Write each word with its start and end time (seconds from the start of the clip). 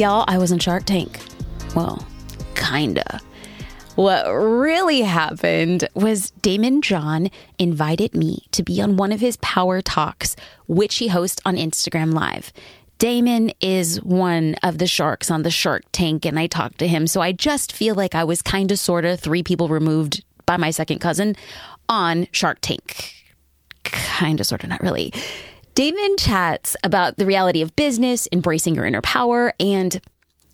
Y'all, 0.00 0.24
I 0.28 0.38
was 0.38 0.50
in 0.50 0.58
Shark 0.58 0.86
Tank. 0.86 1.20
Well, 1.76 2.02
kinda. 2.54 3.20
What 3.96 4.24
really 4.30 5.02
happened 5.02 5.86
was 5.92 6.32
Daymond 6.40 6.84
John 6.84 7.28
invited 7.58 8.14
me 8.14 8.46
to 8.52 8.62
be 8.62 8.80
on 8.80 8.96
one 8.96 9.12
of 9.12 9.20
his 9.20 9.36
power 9.42 9.82
talks, 9.82 10.36
which 10.66 10.96
he 10.96 11.08
hosts 11.08 11.42
on 11.44 11.56
Instagram 11.56 12.14
Live. 12.14 12.50
Daymond 12.98 13.52
is 13.60 14.02
one 14.02 14.54
of 14.62 14.78
the 14.78 14.86
sharks 14.86 15.30
on 15.30 15.42
the 15.42 15.50
Shark 15.50 15.84
Tank, 15.92 16.24
and 16.24 16.38
I 16.38 16.46
talked 16.46 16.78
to 16.78 16.88
him. 16.88 17.06
So 17.06 17.20
I 17.20 17.32
just 17.32 17.70
feel 17.70 17.94
like 17.94 18.14
I 18.14 18.24
was 18.24 18.40
kind 18.40 18.72
of, 18.72 18.78
sort 18.78 19.04
of, 19.04 19.20
three 19.20 19.42
people 19.42 19.68
removed 19.68 20.24
by 20.46 20.56
my 20.56 20.70
second 20.70 21.00
cousin 21.00 21.36
on 21.90 22.26
Shark 22.32 22.62
Tank. 22.62 23.12
Kind 23.84 24.40
of, 24.40 24.46
sort 24.46 24.64
of, 24.64 24.70
not 24.70 24.80
really. 24.80 25.12
Daymond 25.80 26.18
chats 26.18 26.76
about 26.84 27.16
the 27.16 27.24
reality 27.24 27.62
of 27.62 27.74
business, 27.74 28.28
embracing 28.32 28.74
your 28.74 28.84
inner 28.84 29.00
power, 29.00 29.54
and 29.58 29.98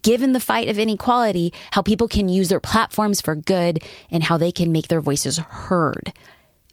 given 0.03 0.33
the 0.33 0.39
fight 0.39 0.69
of 0.69 0.79
inequality, 0.79 1.53
how 1.73 1.83
people 1.83 2.07
can 2.07 2.29
use 2.29 2.49
their 2.49 2.61
platforms 2.61 3.21
for 3.21 3.35
good 3.35 3.83
and 4.09 4.23
how 4.23 4.37
they 4.37 4.53
can 4.53 4.71
make 4.71 4.87
their 4.87 5.01
voices 5.01 5.39
heard. 5.39 6.13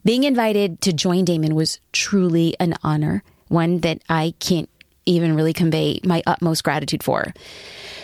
Being 0.04 0.22
invited 0.22 0.80
to 0.82 0.92
join 0.92 1.24
Daymond 1.24 1.54
was 1.54 1.80
truly 1.90 2.54
an 2.60 2.76
honor, 2.84 3.24
one 3.48 3.80
that 3.80 4.02
I 4.08 4.34
can't 4.38 4.70
even 5.04 5.34
really 5.34 5.52
convey 5.52 5.98
my 6.04 6.22
utmost 6.24 6.62
gratitude 6.62 7.02
for. 7.02 7.34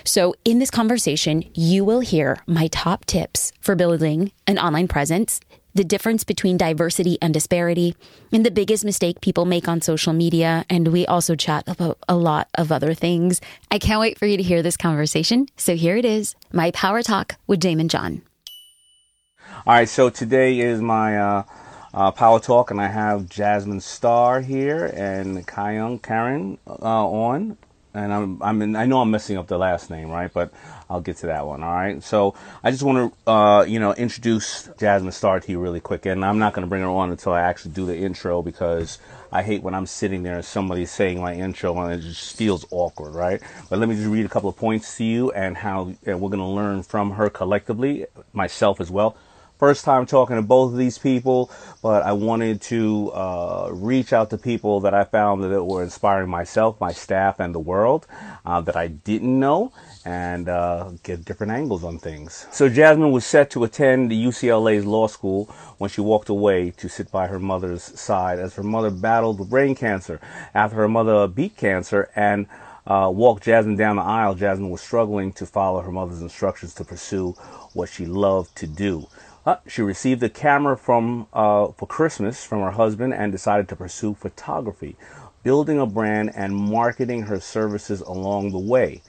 So, 0.03 0.35
in 0.45 0.59
this 0.59 0.73
conversation, 0.73 1.45
you 1.55 1.85
will 1.85 2.01
hear 2.01 2.39
my 2.49 2.67
top 2.73 3.05
tips 3.05 3.53
for 3.61 3.77
building 3.77 4.33
an 4.49 4.59
online 4.59 4.89
presence 4.89 5.39
the 5.75 5.85
difference 5.85 6.25
between 6.25 6.57
diversity 6.57 7.19
and 7.23 7.33
disparity, 7.33 7.95
and 8.33 8.45
the 8.45 8.51
biggest 8.51 8.85
mistake 8.85 9.21
people 9.21 9.45
make 9.45 9.69
on 9.69 9.81
social 9.81 10.13
media. 10.13 10.65
And 10.69 10.89
we 10.89 11.07
also 11.07 11.35
chat 11.37 11.65
about 11.67 11.99
a 12.09 12.17
lot 12.17 12.49
of 12.55 12.73
other 12.73 12.95
things. 12.95 13.41
I 13.71 13.79
can't 13.79 14.01
wait 14.01 14.19
for 14.19 14.27
you 14.27 14.37
to 14.37 14.43
hear 14.43 14.63
this 14.63 14.77
conversation. 14.77 15.47
So 15.57 15.77
here 15.77 15.97
it 15.97 16.05
is 16.05 16.35
my 16.53 16.71
power 16.71 17.03
talk 17.03 17.37
with 17.47 17.61
Daymond 17.61 17.89
John. 17.89 18.23
All 19.67 19.75
right, 19.75 19.89
so 19.89 20.11
today 20.11 20.59
is 20.61 20.81
my 20.81 21.19
uh, 21.19 21.43
uh, 21.93 22.11
power 22.13 22.41
talk, 22.41 22.71
and 22.71 22.81
I 22.81 22.89
have 22.89 23.29
Jasmine 23.29 23.81
Star 23.81 24.41
here 24.41 24.87
and 24.87 25.47
Kyung 25.47 25.99
Karen 25.99 26.59
uh, 26.67 27.07
on 27.07 27.59
and 27.95 28.13
I'm, 28.13 28.43
I'm 28.43 28.63
in, 28.63 28.77
I 28.77 28.87
know 28.87 29.01
I'm 29.01 29.11
messing 29.11 29.37
up 29.37 29.47
the 29.47 29.59
last 29.59 29.91
name, 29.91 30.11
right? 30.11 30.33
But 30.33 30.53
I'll 30.89 31.01
get 31.01 31.19
to 31.19 31.27
that 31.27 31.47
one. 31.47 31.63
All 31.63 31.73
right. 31.73 32.03
So 32.03 32.35
I 32.63 32.71
just 32.71 32.83
want 32.83 33.15
to, 33.27 33.31
uh, 33.31 33.65
you 33.65 33.79
know, 33.79 33.95
introduce 33.95 34.69
Jasmine 34.79 35.13
Star 35.13 35.41
to 35.41 35.51
you 35.51 35.59
really 35.59 35.81
quick, 35.81 36.07
and 36.07 36.25
I'm 36.25 36.39
not 36.39 36.53
going 36.53 36.65
to 36.65 36.69
bring 36.69 36.83
her 36.83 36.89
on 36.89 37.11
until 37.11 37.33
I 37.33 37.41
actually 37.43 37.73
do 37.73 37.87
the 37.87 37.97
intro 37.97 38.43
because 38.43 38.99
I 39.33 39.43
hate 39.43 39.63
when 39.63 39.75
I'm 39.75 39.87
sitting 39.87 40.23
there 40.23 40.37
and 40.37 40.45
somebody's 40.45 40.91
saying 40.91 41.21
my 41.21 41.35
intro 41.35 41.79
and 41.79 41.93
it 41.93 42.03
just 42.03 42.37
feels 42.37 42.67
awkward, 42.71 43.15
right? 43.15 43.41
But 43.69 43.79
let 43.79 43.89
me 43.89 43.95
just 43.95 44.09
read 44.09 44.27
a 44.27 44.29
couple 44.29 44.49
of 44.49 44.57
points 44.57 44.97
to 44.97 45.05
you 45.05 45.31
and 45.33 45.57
how 45.57 45.95
and 46.05 46.21
we're 46.21 46.31
going 46.31 46.41
to 46.41 46.45
learn 46.45 46.83
from 46.83 47.13
her 47.13 47.31
collectively, 47.31 48.07
myself 48.33 48.81
as 48.81 48.91
well. 48.91 49.17
First 49.61 49.85
time 49.85 50.07
talking 50.07 50.37
to 50.37 50.43
both 50.43 50.73
of 50.73 50.79
these 50.79 50.97
people, 50.97 51.51
but 51.83 52.03
I 52.03 52.13
wanted 52.13 52.63
to 52.63 53.13
uh, 53.13 53.69
reach 53.71 54.15
out 54.15 54.31
to 54.31 54.39
people 54.39 54.81
that 54.81 54.95
I 54.95 55.05
found 55.05 55.45
that 55.45 55.63
were 55.63 55.83
inspiring 55.83 56.31
myself, 56.31 56.81
my 56.81 56.93
staff, 56.93 57.39
and 57.39 57.55
the 57.55 57.59
world 57.59 58.07
uh, 58.47 58.63
that 58.63 58.75
I 58.75 58.87
didn't 58.87 59.39
know 59.39 59.71
and 60.07 60.49
uh, 60.49 60.93
get 61.03 61.27
different 61.27 61.53
angles 61.53 61.85
on 61.85 61.99
things. 61.99 62.47
So 62.51 62.71
Jasmine 62.71 63.13
was 63.13 63.27
set 63.27 63.51
to 63.51 63.65
attend 63.65 64.11
the 64.11 64.25
UCLA's 64.25 64.87
law 64.87 65.09
school 65.09 65.45
when 65.77 65.91
she 65.91 66.01
walked 66.01 66.31
away 66.31 66.71
to 66.79 66.89
sit 66.89 67.13
by 67.13 67.27
her 67.27 67.39
mother's 67.39 67.83
side 68.01 68.39
as 68.39 68.55
her 68.55 68.63
mother 68.63 68.91
battled 68.91 69.51
brain 69.51 69.75
cancer. 69.75 70.23
After 70.55 70.77
her 70.77 70.89
mother 70.89 71.29
beat 71.29 71.59
cancer 71.59 72.09
and 72.17 72.47
uh, 72.87 73.11
walked 73.13 73.45
Jasmine 73.45 73.77
down 73.77 73.97
the 73.97 74.03
aisle, 74.03 74.35
Jasmine 74.35 74.71
was 74.71 74.81
struggling 74.81 75.35
to 75.35 75.45
follow 75.45 75.83
her 75.83 75.93
mother's 75.93 76.23
instructions 76.23 76.73
to 76.77 76.85
pursue 76.85 77.33
what 77.75 77.91
she 77.91 78.07
loved 78.07 78.57
to 78.57 78.67
do. 78.67 79.07
Uh, 79.47 79.57
she 79.67 79.81
received 79.81 80.23
a 80.23 80.29
camera 80.29 80.77
from 80.77 81.27
uh, 81.33 81.69
for 81.69 81.87
Christmas 81.87 82.45
from 82.45 82.61
her 82.61 82.73
husband 82.73 83.15
and 83.15 83.33
decided 83.33 83.69
to 83.69 83.77
pursue 83.77 84.15
photography, 84.15 84.97
building 85.43 85.81
a 85.81 85.87
brand 85.87 86.31
and 86.35 86.55
marketing 86.55 87.23
her 87.23 87.41
services 87.41 88.01
along 88.03 88.51
the 88.51 88.59
way. 88.59 89.03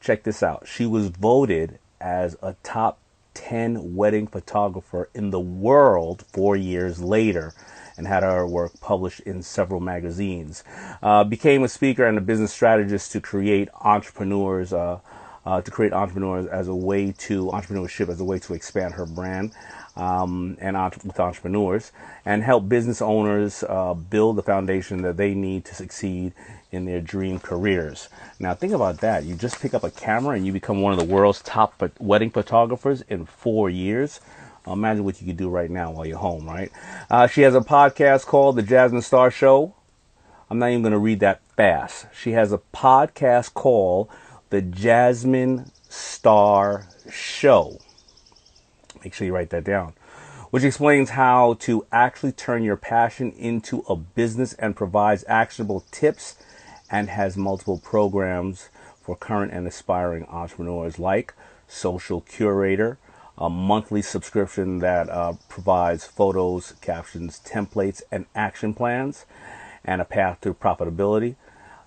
Check 0.00 0.24
this 0.24 0.42
out. 0.42 0.66
She 0.66 0.84
was 0.84 1.08
voted 1.08 1.78
as 2.00 2.36
a 2.42 2.56
top 2.64 2.98
10 3.34 3.94
wedding 3.94 4.26
photographer 4.26 5.08
in 5.14 5.30
the 5.30 5.40
world 5.40 6.24
four 6.32 6.56
years 6.56 7.00
later 7.00 7.54
and 7.96 8.06
had 8.06 8.22
her 8.22 8.46
work 8.46 8.72
published 8.80 9.20
in 9.20 9.42
several 9.42 9.80
magazines. 9.80 10.64
Uh, 11.02 11.22
became 11.22 11.62
a 11.62 11.68
speaker 11.68 12.04
and 12.04 12.18
a 12.18 12.22
business 12.22 12.52
strategist 12.52 13.12
to 13.12 13.20
create 13.20 13.68
entrepreneurs 13.80 14.72
uh, 15.44 15.60
to 15.60 15.70
create 15.70 15.92
entrepreneurs 15.92 16.46
as 16.46 16.68
a 16.68 16.74
way 16.74 17.12
to 17.12 17.46
entrepreneurship 17.46 18.08
as 18.08 18.20
a 18.20 18.24
way 18.24 18.38
to 18.38 18.54
expand 18.54 18.94
her 18.94 19.06
brand 19.06 19.52
um, 19.96 20.56
and 20.60 20.76
with 21.04 21.20
entrepreneurs 21.20 21.92
and 22.24 22.42
help 22.42 22.68
business 22.68 23.02
owners 23.02 23.64
uh, 23.68 23.94
build 23.94 24.36
the 24.36 24.42
foundation 24.42 25.02
that 25.02 25.16
they 25.16 25.34
need 25.34 25.64
to 25.64 25.74
succeed 25.74 26.32
in 26.70 26.86
their 26.86 27.00
dream 27.00 27.38
careers. 27.38 28.08
Now 28.40 28.54
think 28.54 28.72
about 28.72 29.00
that. 29.00 29.24
You 29.24 29.34
just 29.34 29.60
pick 29.60 29.74
up 29.74 29.84
a 29.84 29.90
camera 29.90 30.36
and 30.36 30.46
you 30.46 30.52
become 30.52 30.80
one 30.80 30.92
of 30.92 30.98
the 30.98 31.04
world's 31.04 31.42
top 31.42 31.82
wedding 31.98 32.30
photographers 32.30 33.02
in 33.02 33.26
four 33.26 33.68
years. 33.68 34.20
Imagine 34.66 35.04
what 35.04 35.20
you 35.20 35.26
could 35.26 35.36
do 35.36 35.48
right 35.48 35.70
now 35.70 35.90
while 35.90 36.06
you're 36.06 36.18
home, 36.18 36.46
right? 36.46 36.70
Uh, 37.10 37.26
she 37.26 37.42
has 37.42 37.54
a 37.54 37.60
podcast 37.60 38.26
called 38.26 38.56
The 38.56 38.62
Jasmine 38.62 39.02
Star 39.02 39.30
Show. 39.30 39.74
I'm 40.48 40.58
not 40.58 40.70
even 40.70 40.82
going 40.82 40.92
to 40.92 40.98
read 40.98 41.20
that 41.20 41.40
fast. 41.56 42.06
She 42.14 42.32
has 42.32 42.52
a 42.52 42.58
podcast 42.72 43.54
called 43.54 44.08
the 44.52 44.60
Jasmine 44.60 45.70
Star 45.88 46.86
Show. 47.10 47.78
Make 49.02 49.14
sure 49.14 49.26
you 49.26 49.32
write 49.32 49.48
that 49.48 49.64
down. 49.64 49.94
Which 50.50 50.62
explains 50.62 51.08
how 51.08 51.54
to 51.60 51.86
actually 51.90 52.32
turn 52.32 52.62
your 52.62 52.76
passion 52.76 53.32
into 53.32 53.82
a 53.88 53.96
business 53.96 54.52
and 54.52 54.76
provides 54.76 55.24
actionable 55.26 55.86
tips 55.90 56.36
and 56.90 57.08
has 57.08 57.34
multiple 57.34 57.78
programs 57.78 58.68
for 59.00 59.16
current 59.16 59.52
and 59.52 59.66
aspiring 59.66 60.26
entrepreneurs 60.26 60.98
like 60.98 61.32
Social 61.66 62.20
Curator, 62.20 62.98
a 63.38 63.48
monthly 63.48 64.02
subscription 64.02 64.80
that 64.80 65.08
uh, 65.08 65.32
provides 65.48 66.04
photos, 66.04 66.74
captions, 66.82 67.40
templates, 67.42 68.02
and 68.10 68.26
action 68.34 68.74
plans, 68.74 69.24
and 69.82 70.02
a 70.02 70.04
path 70.04 70.42
to 70.42 70.52
profitability. 70.52 71.36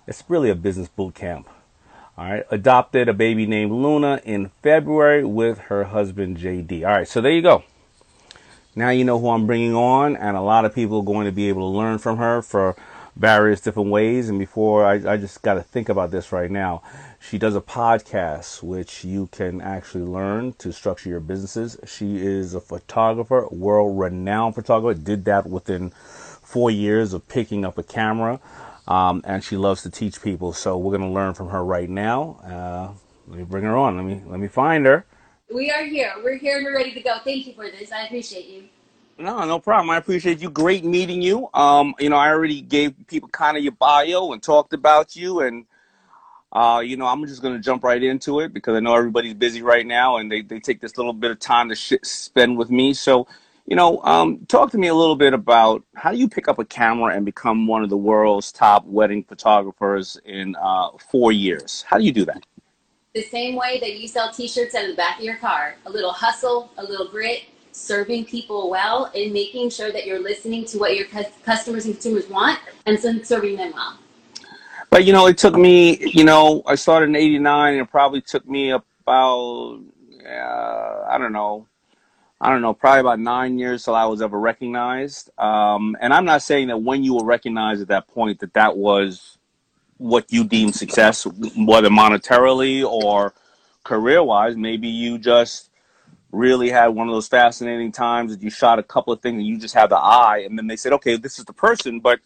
It's 0.08 0.24
really 0.26 0.50
a 0.50 0.56
business 0.56 0.88
boot 0.88 1.14
camp. 1.14 1.48
All 2.18 2.24
right, 2.24 2.44
adopted 2.50 3.10
a 3.10 3.12
baby 3.12 3.46
named 3.46 3.72
Luna 3.72 4.22
in 4.24 4.48
February 4.62 5.22
with 5.22 5.58
her 5.58 5.84
husband 5.84 6.38
JD. 6.38 6.82
All 6.82 6.94
right, 6.94 7.06
so 7.06 7.20
there 7.20 7.30
you 7.30 7.42
go. 7.42 7.62
Now 8.74 8.88
you 8.88 9.04
know 9.04 9.18
who 9.18 9.28
I'm 9.28 9.46
bringing 9.46 9.74
on, 9.74 10.16
and 10.16 10.34
a 10.34 10.40
lot 10.40 10.64
of 10.64 10.74
people 10.74 11.00
are 11.00 11.04
going 11.04 11.26
to 11.26 11.32
be 11.32 11.50
able 11.50 11.70
to 11.70 11.76
learn 11.76 11.98
from 11.98 12.16
her 12.16 12.40
for 12.40 12.74
various 13.16 13.60
different 13.60 13.90
ways. 13.90 14.30
And 14.30 14.38
before 14.38 14.86
I, 14.86 15.12
I 15.12 15.16
just 15.18 15.42
got 15.42 15.54
to 15.54 15.62
think 15.62 15.90
about 15.90 16.10
this 16.10 16.32
right 16.32 16.50
now. 16.50 16.82
She 17.20 17.36
does 17.36 17.54
a 17.54 17.60
podcast 17.60 18.62
which 18.62 19.04
you 19.04 19.26
can 19.26 19.60
actually 19.60 20.04
learn 20.04 20.54
to 20.54 20.72
structure 20.72 21.10
your 21.10 21.20
businesses. 21.20 21.76
She 21.86 22.16
is 22.16 22.54
a 22.54 22.62
photographer, 22.62 23.46
world 23.48 23.98
renowned 23.98 24.54
photographer, 24.54 24.98
did 24.98 25.26
that 25.26 25.46
within 25.46 25.90
four 25.90 26.70
years 26.70 27.12
of 27.12 27.28
picking 27.28 27.62
up 27.64 27.76
a 27.76 27.82
camera. 27.82 28.40
Um, 28.88 29.22
and 29.24 29.42
she 29.42 29.56
loves 29.56 29.82
to 29.82 29.90
teach 29.90 30.22
people. 30.22 30.52
So 30.52 30.78
we're 30.78 30.96
going 30.96 31.08
to 31.08 31.14
learn 31.14 31.34
from 31.34 31.48
her 31.48 31.64
right 31.64 31.88
now. 31.88 32.40
Uh, 32.44 32.92
let 33.28 33.38
me 33.38 33.44
bring 33.44 33.64
her 33.64 33.76
on. 33.76 33.96
Let 33.96 34.04
me 34.04 34.22
let 34.26 34.38
me 34.38 34.48
find 34.48 34.86
her. 34.86 35.04
We 35.52 35.70
are 35.70 35.84
here. 35.84 36.12
We're 36.22 36.38
here 36.38 36.56
and 36.58 36.64
we're 36.64 36.76
ready 36.76 36.92
to 36.92 37.00
go. 37.00 37.18
Thank 37.24 37.46
you 37.46 37.54
for 37.54 37.68
this. 37.70 37.92
I 37.92 38.04
appreciate 38.04 38.46
you. 38.46 38.64
No, 39.18 39.44
no 39.44 39.58
problem. 39.58 39.90
I 39.90 39.96
appreciate 39.96 40.40
you. 40.40 40.50
Great 40.50 40.84
meeting 40.84 41.22
you. 41.22 41.48
Um, 41.54 41.94
you 41.98 42.10
know, 42.10 42.16
I 42.16 42.28
already 42.28 42.60
gave 42.60 42.94
people 43.06 43.28
kind 43.30 43.56
of 43.56 43.62
your 43.62 43.72
bio 43.72 44.32
and 44.32 44.42
talked 44.42 44.72
about 44.72 45.16
you, 45.16 45.40
and 45.40 45.64
uh, 46.52 46.80
you 46.84 46.96
know, 46.96 47.06
I'm 47.06 47.26
just 47.26 47.42
gonna 47.42 47.58
jump 47.58 47.82
right 47.82 48.02
into 48.02 48.40
it 48.40 48.52
because 48.52 48.76
I 48.76 48.80
know 48.80 48.94
everybody's 48.94 49.34
busy 49.34 49.62
right 49.62 49.86
now, 49.86 50.18
and 50.18 50.30
they 50.30 50.42
they 50.42 50.60
take 50.60 50.80
this 50.80 50.96
little 50.96 51.12
bit 51.14 51.30
of 51.30 51.38
time 51.38 51.70
to 51.70 51.74
sh- 51.74 51.94
spend 52.02 52.58
with 52.58 52.70
me. 52.70 52.92
So 52.92 53.26
you 53.66 53.74
know, 53.74 54.00
um, 54.02 54.46
talk 54.46 54.70
to 54.70 54.78
me 54.78 54.88
a 54.88 54.94
little 54.94 55.16
bit 55.16 55.32
about 55.32 55.82
how 55.96 56.12
do 56.12 56.18
you 56.18 56.28
pick 56.28 56.46
up 56.46 56.58
a 56.58 56.64
camera 56.64 57.14
and 57.14 57.24
become 57.24 57.66
one 57.66 57.82
of 57.82 57.90
the 57.90 57.96
world's 57.96 58.52
top 58.52 58.84
wedding 58.86 59.24
photographers 59.24 60.18
in 60.24 60.54
uh, 60.60 60.90
four 61.10 61.32
years? 61.32 61.82
How 61.82 61.98
do 61.98 62.04
you 62.04 62.12
do 62.12 62.24
that? 62.26 62.46
The 63.14 63.22
same 63.22 63.56
way 63.56 63.80
that 63.80 63.98
you 63.98 64.06
sell 64.06 64.30
T-shirts 64.32 64.74
in 64.74 64.90
the 64.90 64.94
back 64.94 65.18
of 65.18 65.24
your 65.24 65.36
car. 65.36 65.76
A 65.86 65.90
little 65.90 66.12
hustle, 66.12 66.70
a 66.78 66.84
little 66.84 67.08
grit, 67.08 67.44
serving 67.72 68.26
people 68.26 68.70
well, 68.70 69.10
and 69.16 69.32
making 69.32 69.70
sure 69.70 69.90
that 69.90 70.06
you're 70.06 70.22
listening 70.22 70.64
to 70.66 70.78
what 70.78 70.96
your 70.96 71.06
customers 71.44 71.86
and 71.86 71.94
consumers 71.94 72.28
want, 72.28 72.60
and 72.84 73.00
serving 73.26 73.56
them 73.56 73.72
well. 73.74 73.98
But 74.90 75.04
you 75.04 75.12
know, 75.12 75.26
it 75.26 75.38
took 75.38 75.56
me. 75.56 75.98
You 76.06 76.24
know, 76.24 76.62
I 76.66 76.76
started 76.76 77.08
in 77.08 77.16
'89, 77.16 77.72
and 77.72 77.82
it 77.82 77.90
probably 77.90 78.20
took 78.20 78.46
me 78.46 78.70
about 78.70 79.80
uh, 80.24 81.04
I 81.08 81.18
don't 81.18 81.32
know 81.32 81.66
I 82.40 82.50
don't 82.50 82.62
know, 82.62 82.74
probably 82.74 83.00
about 83.00 83.20
nine 83.20 83.58
years 83.58 83.84
till 83.84 83.94
I 83.94 84.06
was 84.06 84.22
ever 84.22 84.38
recognized. 84.38 85.30
Um, 85.38 85.96
and 86.00 86.12
I'm 86.14 86.24
not 86.26 86.42
saying 86.42 86.68
that 86.68 86.78
when 86.78 87.04
you 87.04 87.14
were 87.14 87.24
recognized 87.24 87.82
at 87.82 87.88
that 87.88 88.08
point 88.08 88.40
that 88.40 88.54
that 88.54 88.76
was 88.76 89.38
what 89.98 90.32
you 90.32 90.44
deemed 90.44 90.74
success, 90.74 91.26
whether 91.56 91.88
monetarily 91.88 92.84
or 92.84 93.34
career 93.84 94.22
wise. 94.22 94.56
Maybe 94.56 94.88
you 94.88 95.18
just 95.18 95.70
really 96.32 96.70
had 96.70 96.88
one 96.88 97.08
of 97.08 97.14
those 97.14 97.28
fascinating 97.28 97.92
times 97.92 98.32
that 98.32 98.42
you 98.42 98.50
shot 98.50 98.78
a 98.78 98.82
couple 98.82 99.12
of 99.12 99.22
things 99.22 99.38
and 99.38 99.46
you 99.46 99.58
just 99.58 99.74
had 99.74 99.90
the 99.90 99.96
eye, 99.96 100.44
and 100.46 100.58
then 100.58 100.66
they 100.66 100.76
said, 100.76 100.92
okay, 100.94 101.16
this 101.16 101.38
is 101.38 101.44
the 101.46 101.52
person, 101.52 102.00
but 102.00 102.20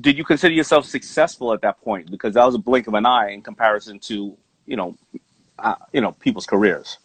did 0.00 0.16
you 0.18 0.24
consider 0.24 0.54
yourself 0.54 0.86
successful 0.86 1.52
at 1.52 1.62
that 1.62 1.80
point? 1.82 2.10
Because 2.10 2.34
that 2.34 2.44
was 2.44 2.54
a 2.54 2.58
blink 2.58 2.86
of 2.86 2.94
an 2.94 3.06
eye 3.06 3.30
in 3.32 3.42
comparison 3.42 3.98
to 4.00 4.36
you 4.66 4.76
know, 4.76 4.96
uh, 5.58 5.74
you 5.92 6.00
know, 6.00 6.12
people's 6.12 6.46
careers. 6.46 6.98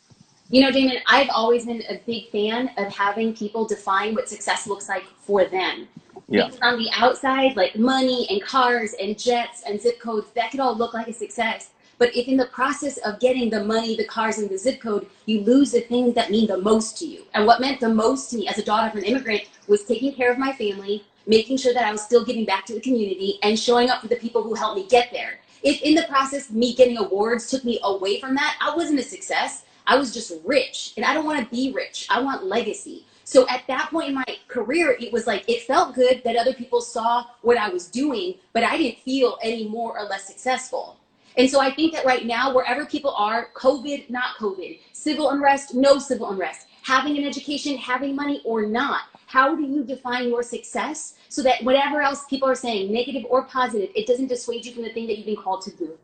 You 0.50 0.62
know, 0.62 0.72
Daymond, 0.72 1.02
I've 1.08 1.30
always 1.30 1.66
been 1.66 1.84
a 1.90 2.00
big 2.06 2.30
fan 2.30 2.70
of 2.78 2.94
having 2.94 3.34
people 3.34 3.66
define 3.66 4.14
what 4.14 4.30
success 4.30 4.68
looks 4.68 4.90
like 4.90 5.04
for 5.04 5.46
them. 5.46 5.88
Yeah. 6.28 6.46
Because 6.46 6.60
on 6.62 6.78
the 6.78 6.90
outside, 6.96 7.56
like 7.56 7.78
money 7.78 8.28
and 8.30 8.42
cars 8.42 8.94
and 9.02 9.18
jets 9.18 9.64
and 9.68 9.82
zip 9.82 10.00
codes, 10.00 10.28
that 10.36 10.52
could 10.52 10.60
all 10.60 10.76
look 10.76 10.94
like 10.94 11.08
a 11.08 11.14
success. 11.14 11.72
But 11.98 12.16
if 12.16 12.28
in 12.28 12.38
the 12.38 12.48
process 12.48 12.98
of 12.98 13.20
getting 13.20 13.50
the 13.50 13.64
money, 13.64 13.96
the 13.96 14.06
cars, 14.06 14.38
and 14.38 14.50
the 14.50 14.58
zip 14.58 14.82
code, 14.82 15.08
you 15.26 15.42
lose 15.42 15.72
the 15.72 15.82
things 15.82 16.16
that 16.16 16.32
mean 16.32 16.48
the 16.48 16.58
most 16.58 16.98
to 17.00 17.06
you. 17.06 17.24
And 17.34 17.46
what 17.46 17.62
meant 17.62 17.80
the 17.80 17.94
most 17.94 18.30
to 18.32 18.38
me 18.38 18.48
as 18.48 18.58
a 18.58 18.64
daughter 18.64 18.90
of 18.90 18.96
an 18.96 19.04
immigrant 19.04 19.44
was 19.68 19.86
taking 19.86 20.14
care 20.14 20.32
of 20.32 20.38
my 20.38 20.52
family, 20.54 21.06
making 21.28 21.58
sure 21.58 21.74
that 21.74 21.86
I 21.86 21.92
was 21.92 22.02
still 22.02 22.26
giving 22.26 22.46
back 22.46 22.66
to 22.66 22.74
the 22.74 22.82
community, 22.82 23.40
and 23.44 23.58
showing 23.58 23.90
up 23.90 24.02
for 24.02 24.08
the 24.08 24.18
people 24.18 24.44
who 24.44 24.54
helped 24.56 24.76
me 24.76 24.88
get 24.88 25.12
there. 25.12 25.40
If 25.62 25.82
in 25.82 25.96
the 25.96 26.04
process 26.04 26.50
me 26.50 26.76
getting 26.76 26.98
awards 26.98 27.50
took 27.50 27.64
me 27.64 27.80
away 27.84 28.20
from 28.20 28.36
that, 28.36 28.58
I 28.60 28.76
wasn't 28.76 29.00
a 29.00 29.04
success. 29.04 29.64
I 29.86 29.98
was 29.98 30.14
just 30.14 30.34
rich. 30.44 30.94
And 30.98 31.06
I 31.06 31.14
don't 31.14 31.26
want 31.26 31.44
to 31.44 31.56
be 31.56 31.72
rich. 31.72 32.08
I 32.10 32.22
want 32.22 32.46
legacy. 32.46 33.06
So 33.24 33.48
at 33.48 33.64
that 33.68 33.90
point 33.90 34.10
in 34.10 34.16
my 34.16 34.26
career, 34.48 34.98
it 35.00 35.12
was 35.12 35.28
like 35.28 35.48
it 35.48 35.64
felt 35.64 35.96
good 35.96 36.22
that 36.24 36.36
other 36.36 36.54
people 36.54 36.82
saw 36.82 37.26
what 37.42 37.58
I 37.58 37.70
was 37.70 37.88
doing, 37.88 38.36
but 38.52 38.64
I 38.64 38.78
didn't 38.78 39.00
feel 39.00 39.38
any 39.42 39.68
more 39.68 39.98
or 39.98 40.06
less 40.06 40.26
successful. 40.26 40.98
And 41.38 41.50
so 41.50 41.60
I 41.60 41.72
think 41.72 41.94
that 41.94 42.06
right 42.06 42.26
now, 42.26 42.54
wherever 42.54 42.86
people 42.86 43.12
are, 43.18 43.48
COVID, 43.56 44.10
not 44.10 44.36
COVID, 44.38 44.80
civil 44.92 45.32
unrest, 45.32 45.74
no 45.74 45.98
civil 45.98 46.30
unrest, 46.30 46.68
having 46.84 47.18
an 47.18 47.24
education, 47.24 47.78
having 47.78 48.16
money 48.16 48.42
or 48.46 48.66
not, 48.68 49.02
how 49.26 49.56
do 49.56 49.64
you 49.64 49.84
define 49.84 50.28
your 50.28 50.44
success 50.44 51.16
so 51.30 51.42
that 51.42 51.64
whatever 51.64 52.02
else 52.02 52.26
people 52.26 52.48
are 52.48 52.56
saying, 52.56 52.94
negative 52.94 53.24
or 53.30 53.46
positive, 53.46 53.90
it 53.96 54.06
doesn't 54.06 54.28
dissuade 54.28 54.64
you 54.66 54.74
from 54.74 54.84
the 54.84 54.94
thing 54.94 55.08
that 55.08 55.18
you've 55.18 55.26
been 55.26 55.36
called 55.36 55.62
to 55.64 55.72
do? 55.72 55.98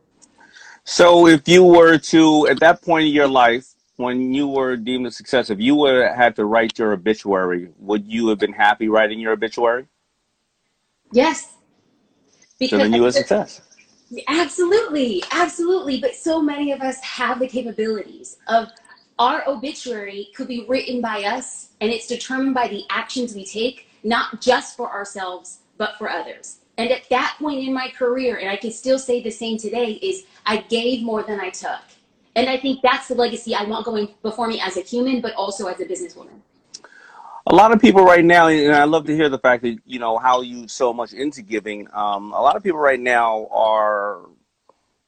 So 0.84 1.28
if 1.28 1.46
you 1.46 1.62
were 1.62 1.98
to, 1.98 2.48
at 2.48 2.58
that 2.60 2.82
point 2.82 3.06
in 3.06 3.12
your 3.12 3.28
life, 3.28 3.69
when 4.00 4.32
you 4.32 4.48
were 4.48 4.76
deemed 4.76 5.06
a 5.06 5.10
success, 5.10 5.50
if 5.50 5.60
you 5.60 5.74
would 5.74 5.94
have 5.94 6.16
had 6.16 6.36
to 6.36 6.46
write 6.46 6.78
your 6.78 6.92
obituary, 6.92 7.68
would 7.78 8.06
you 8.06 8.28
have 8.28 8.38
been 8.38 8.52
happy 8.52 8.88
writing 8.88 9.20
your 9.20 9.32
obituary? 9.32 9.86
Yes. 11.12 11.56
Because 12.58 12.70
so 12.70 12.78
then 12.78 12.92
you 12.94 13.02
were 13.02 13.08
a 13.08 13.12
success. 13.12 13.60
Absolutely, 14.26 15.22
absolutely. 15.30 16.00
But 16.00 16.14
so 16.14 16.40
many 16.40 16.72
of 16.72 16.80
us 16.80 16.98
have 17.00 17.38
the 17.38 17.46
capabilities 17.46 18.38
of 18.48 18.68
our 19.18 19.46
obituary 19.46 20.28
could 20.34 20.48
be 20.48 20.64
written 20.66 21.02
by 21.02 21.24
us 21.24 21.68
and 21.82 21.92
it's 21.92 22.06
determined 22.06 22.54
by 22.54 22.68
the 22.68 22.84
actions 22.88 23.34
we 23.34 23.44
take, 23.44 23.88
not 24.02 24.40
just 24.40 24.78
for 24.78 24.90
ourselves, 24.90 25.58
but 25.76 25.98
for 25.98 26.08
others. 26.08 26.60
And 26.78 26.90
at 26.90 27.08
that 27.10 27.36
point 27.38 27.60
in 27.60 27.74
my 27.74 27.88
career, 27.90 28.38
and 28.38 28.48
I 28.48 28.56
can 28.56 28.72
still 28.72 28.98
say 28.98 29.22
the 29.22 29.30
same 29.30 29.58
today, 29.58 29.92
is 29.92 30.24
I 30.46 30.62
gave 30.62 31.02
more 31.02 31.22
than 31.22 31.38
I 31.38 31.50
took. 31.50 31.82
And 32.40 32.48
I 32.48 32.56
think 32.56 32.80
that's 32.82 33.08
the 33.08 33.14
legacy 33.14 33.54
I 33.54 33.64
want 33.64 33.84
going 33.84 34.14
before 34.22 34.48
me 34.48 34.60
as 34.60 34.78
a 34.78 34.80
human, 34.80 35.20
but 35.20 35.34
also 35.34 35.66
as 35.66 35.78
a 35.78 35.84
businesswoman. 35.84 36.40
A 37.46 37.54
lot 37.54 37.70
of 37.70 37.80
people 37.80 38.02
right 38.02 38.24
now, 38.24 38.48
and 38.48 38.74
I 38.74 38.84
love 38.84 39.04
to 39.06 39.14
hear 39.14 39.28
the 39.28 39.38
fact 39.38 39.62
that 39.62 39.76
you 39.84 39.98
know 39.98 40.16
how 40.16 40.40
you 40.40 40.66
so 40.66 40.92
much 40.94 41.12
into 41.12 41.42
giving. 41.42 41.86
Um, 41.92 42.32
a 42.32 42.40
lot 42.40 42.56
of 42.56 42.62
people 42.62 42.80
right 42.80 42.98
now 42.98 43.46
are 43.50 44.22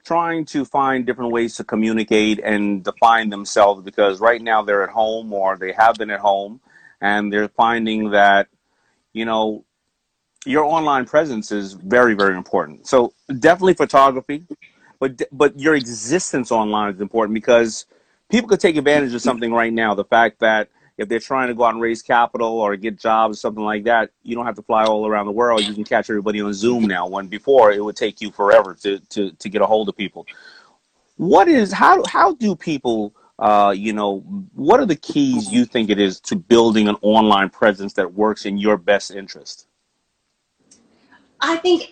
trying 0.04 0.44
to 0.44 0.66
find 0.66 1.06
different 1.06 1.32
ways 1.32 1.56
to 1.56 1.64
communicate 1.64 2.38
and 2.40 2.84
define 2.84 3.30
themselves 3.30 3.82
because 3.82 4.20
right 4.20 4.42
now 4.42 4.62
they're 4.62 4.82
at 4.82 4.90
home 4.90 5.32
or 5.32 5.56
they 5.56 5.72
have 5.72 5.94
been 5.96 6.10
at 6.10 6.20
home 6.20 6.60
and 7.00 7.32
they're 7.32 7.48
finding 7.48 8.10
that 8.10 8.48
you 9.12 9.24
know 9.24 9.64
your 10.44 10.64
online 10.64 11.04
presence 11.04 11.52
is 11.52 11.74
very 11.74 12.14
very 12.14 12.36
important 12.36 12.84
so 12.84 13.12
definitely 13.38 13.74
photography 13.74 14.44
but 15.02 15.20
but 15.32 15.58
your 15.58 15.74
existence 15.74 16.52
online 16.52 16.94
is 16.94 17.00
important 17.00 17.34
because 17.34 17.86
people 18.30 18.48
could 18.48 18.60
take 18.60 18.76
advantage 18.76 19.12
of 19.12 19.20
something 19.20 19.52
right 19.52 19.72
now. 19.72 19.96
The 19.96 20.04
fact 20.04 20.38
that 20.38 20.68
if 20.96 21.08
they're 21.08 21.18
trying 21.18 21.48
to 21.48 21.54
go 21.54 21.64
out 21.64 21.74
and 21.74 21.82
raise 21.82 22.02
capital 22.02 22.60
or 22.60 22.76
get 22.76 23.00
jobs 23.00 23.36
or 23.36 23.40
something 23.40 23.64
like 23.64 23.82
that, 23.82 24.10
you 24.22 24.36
don't 24.36 24.46
have 24.46 24.54
to 24.54 24.62
fly 24.62 24.84
all 24.84 25.04
around 25.04 25.26
the 25.26 25.32
world. 25.32 25.62
You 25.66 25.74
can 25.74 25.82
catch 25.82 26.08
everybody 26.08 26.40
on 26.40 26.54
Zoom 26.54 26.84
now. 26.84 27.08
When 27.08 27.26
before 27.26 27.72
it 27.72 27.84
would 27.84 27.96
take 27.96 28.20
you 28.20 28.30
forever 28.30 28.76
to 28.82 29.00
to 29.00 29.32
to 29.32 29.48
get 29.48 29.60
a 29.60 29.66
hold 29.66 29.88
of 29.88 29.96
people. 29.96 30.24
What 31.16 31.48
is 31.48 31.72
how 31.72 32.04
how 32.06 32.34
do 32.34 32.54
people 32.54 33.12
uh, 33.40 33.74
you 33.76 33.92
know, 33.92 34.20
what 34.54 34.78
are 34.78 34.86
the 34.86 34.94
keys 34.94 35.50
you 35.50 35.64
think 35.64 35.90
it 35.90 35.98
is 35.98 36.20
to 36.20 36.36
building 36.36 36.86
an 36.86 36.94
online 37.02 37.50
presence 37.50 37.94
that 37.94 38.14
works 38.14 38.46
in 38.46 38.56
your 38.56 38.76
best 38.76 39.10
interest? 39.10 39.66
I 41.40 41.56
think 41.56 41.90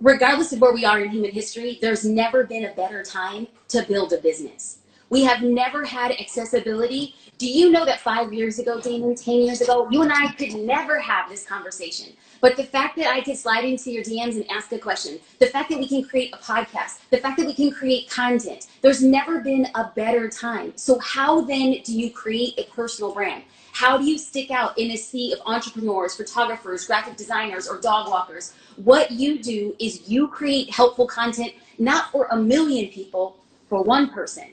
regardless 0.00 0.52
of 0.52 0.60
where 0.60 0.72
we 0.72 0.84
are 0.84 1.00
in 1.00 1.10
human 1.10 1.30
history, 1.30 1.78
there's 1.80 2.04
never 2.04 2.44
been 2.44 2.64
a 2.66 2.74
better 2.74 3.02
time 3.02 3.46
to 3.68 3.82
build 3.82 4.12
a 4.12 4.18
business. 4.18 4.78
We 5.08 5.22
have 5.24 5.42
never 5.42 5.84
had 5.84 6.10
accessibility. 6.12 7.14
Do 7.38 7.46
you 7.46 7.70
know 7.70 7.84
that 7.84 8.00
five 8.00 8.32
years 8.32 8.58
ago, 8.58 8.78
Daymond, 8.78 9.22
10 9.22 9.34
years 9.36 9.60
ago, 9.60 9.88
you 9.90 10.02
and 10.02 10.12
I 10.12 10.32
could 10.32 10.54
never 10.54 10.98
have 10.98 11.28
this 11.28 11.46
conversation? 11.46 12.12
But 12.40 12.56
the 12.56 12.64
fact 12.64 12.96
that 12.96 13.06
I 13.06 13.20
could 13.20 13.36
slide 13.36 13.64
into 13.64 13.92
your 13.92 14.02
DMs 14.02 14.34
and 14.34 14.50
ask 14.50 14.72
a 14.72 14.78
question, 14.78 15.20
the 15.38 15.46
fact 15.46 15.70
that 15.70 15.78
we 15.78 15.86
can 15.86 16.02
create 16.02 16.34
a 16.34 16.38
podcast, 16.38 16.98
the 17.10 17.18
fact 17.18 17.38
that 17.38 17.46
we 17.46 17.54
can 17.54 17.70
create 17.70 18.10
content, 18.10 18.66
there's 18.82 19.02
never 19.02 19.40
been 19.40 19.68
a 19.74 19.92
better 19.94 20.28
time. 20.28 20.72
So, 20.76 20.98
how 20.98 21.40
then 21.42 21.76
do 21.84 21.96
you 21.96 22.10
create 22.10 22.54
a 22.58 22.64
personal 22.64 23.12
brand? 23.12 23.44
How 23.76 23.98
do 23.98 24.06
you 24.06 24.16
stick 24.16 24.50
out 24.50 24.78
in 24.78 24.92
a 24.92 24.96
sea 24.96 25.34
of 25.34 25.40
entrepreneurs, 25.44 26.14
photographers, 26.14 26.86
graphic 26.86 27.18
designers, 27.18 27.68
or 27.68 27.78
dog 27.78 28.08
walkers? 28.08 28.54
What 28.76 29.10
you 29.10 29.38
do 29.38 29.76
is 29.78 30.08
you 30.08 30.28
create 30.28 30.70
helpful 30.70 31.06
content, 31.06 31.52
not 31.78 32.10
for 32.10 32.26
a 32.30 32.38
million 32.38 32.88
people, 32.88 33.36
for 33.68 33.82
one 33.82 34.08
person. 34.08 34.52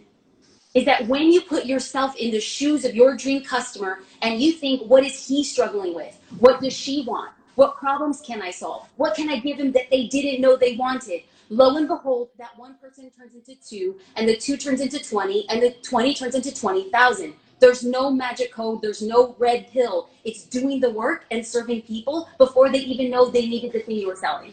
Is 0.74 0.84
that 0.84 1.08
when 1.08 1.32
you 1.32 1.40
put 1.40 1.66
yourself 1.66 2.18
in 2.18 2.32
the 2.32 2.42
shoes 2.42 2.84
of 2.84 2.96
your 2.96 3.16
dream 3.16 3.46
customer 3.46 4.00
and 4.22 4.42
you 4.42 4.52
think, 4.52 4.90
what 4.90 5.06
is 5.06 5.26
he 5.26 5.46
struggling 5.46 5.96
with? 5.96 6.20
What 6.40 6.60
does 6.60 6.74
she 6.74 7.06
want? 7.08 7.32
What 7.56 7.78
problems 7.78 8.20
can 8.20 8.42
I 8.42 8.52
solve? 8.52 8.90
What 8.98 9.16
can 9.16 9.30
I 9.30 9.40
give 9.40 9.58
them 9.58 9.72
that 9.72 9.90
they 9.90 10.08
didn't 10.08 10.42
know 10.42 10.58
they 10.58 10.76
wanted? 10.76 11.22
Lo 11.50 11.78
and 11.78 11.88
behold, 11.88 12.28
that 12.38 12.58
one 12.58 12.76
person 12.76 13.10
turns 13.10 13.36
into 13.36 13.56
two, 13.64 13.98
and 14.18 14.28
the 14.28 14.36
two 14.36 14.58
turns 14.58 14.82
into 14.82 15.00
20, 15.02 15.48
and 15.48 15.62
the 15.62 15.72
20 15.82 16.14
turns 16.14 16.36
into 16.36 16.54
20,000. 16.54 17.34
There's 17.64 17.86
no 17.86 18.12
magic 18.12 18.52
code. 18.52 18.82
There's 18.82 19.02
no 19.02 19.38
red 19.40 19.72
pill. 19.72 20.10
It's 20.26 20.44
doing 20.44 20.82
the 20.82 20.90
work 20.90 21.24
and 21.32 21.48
serving 21.48 21.84
people 21.84 22.28
before 22.38 22.70
they 22.70 22.80
even 22.80 23.10
know 23.10 23.30
they 23.30 23.48
needed 23.48 23.72
the 23.72 23.80
thing 23.80 23.96
you 23.96 24.08
were 24.08 24.18
selling. 24.18 24.52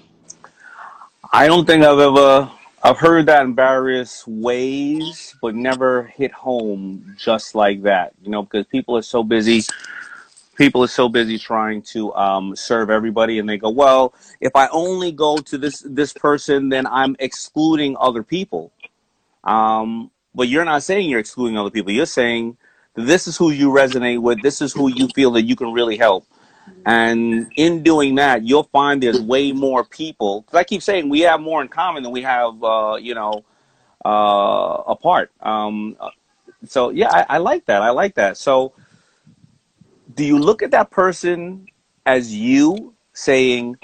I 1.32 1.48
don't 1.48 1.66
think 1.66 1.82
I've 1.82 1.98
ever 1.98 2.48
I've 2.84 2.98
heard 2.98 3.26
that 3.26 3.42
in 3.42 3.56
various 3.56 4.24
ways, 4.28 5.34
but 5.42 5.56
never 5.56 6.04
hit 6.04 6.30
home 6.30 7.16
just 7.18 7.56
like 7.56 7.82
that. 7.82 8.12
You 8.22 8.30
know, 8.30 8.44
because 8.44 8.64
people 8.66 8.96
are 8.96 9.02
so 9.02 9.24
busy. 9.24 9.64
People 10.54 10.84
are 10.84 10.94
so 11.00 11.08
busy 11.08 11.36
trying 11.36 11.82
to 11.94 12.14
um, 12.14 12.54
serve 12.54 12.90
everybody, 12.90 13.40
and 13.40 13.48
they 13.48 13.58
go, 13.58 13.70
"Well, 13.70 14.14
if 14.40 14.54
I 14.54 14.68
only 14.68 15.10
go 15.10 15.36
to 15.36 15.58
this 15.58 15.82
this 15.84 16.12
person, 16.12 16.68
then 16.68 16.86
I'm 16.86 17.16
excluding 17.18 17.96
other 17.98 18.22
people." 18.22 18.70
Um, 19.42 20.12
but 20.32 20.46
you're 20.46 20.64
not 20.64 20.84
saying 20.84 21.10
you're 21.10 21.18
excluding 21.18 21.58
other 21.58 21.70
people. 21.70 21.90
You're 21.90 22.06
saying 22.06 22.56
this 23.06 23.26
is 23.26 23.36
who 23.36 23.50
you 23.50 23.70
resonate 23.70 24.20
with. 24.20 24.42
This 24.42 24.62
is 24.62 24.72
who 24.72 24.88
you 24.88 25.08
feel 25.08 25.30
that 25.32 25.42
you 25.42 25.56
can 25.56 25.72
really 25.72 25.96
help. 25.96 26.26
And 26.86 27.50
in 27.56 27.82
doing 27.82 28.14
that, 28.16 28.42
you'll 28.44 28.64
find 28.64 29.02
there's 29.02 29.20
way 29.20 29.52
more 29.52 29.84
people. 29.84 30.42
Because 30.42 30.58
I 30.58 30.64
keep 30.64 30.82
saying 30.82 31.08
we 31.08 31.20
have 31.20 31.40
more 31.40 31.62
in 31.62 31.68
common 31.68 32.02
than 32.02 32.12
we 32.12 32.22
have, 32.22 32.62
uh, 32.62 32.98
you 33.00 33.14
know, 33.14 33.44
uh, 34.04 34.82
apart. 34.86 35.30
Um, 35.40 35.96
so 36.66 36.90
yeah, 36.90 37.10
I, 37.10 37.36
I 37.36 37.38
like 37.38 37.66
that. 37.66 37.82
I 37.82 37.90
like 37.90 38.14
that. 38.14 38.36
So, 38.36 38.72
do 40.14 40.24
you 40.24 40.38
look 40.38 40.62
at 40.62 40.72
that 40.72 40.90
person 40.90 41.66
as 42.06 42.34
you 42.34 42.94
saying, 43.12 43.76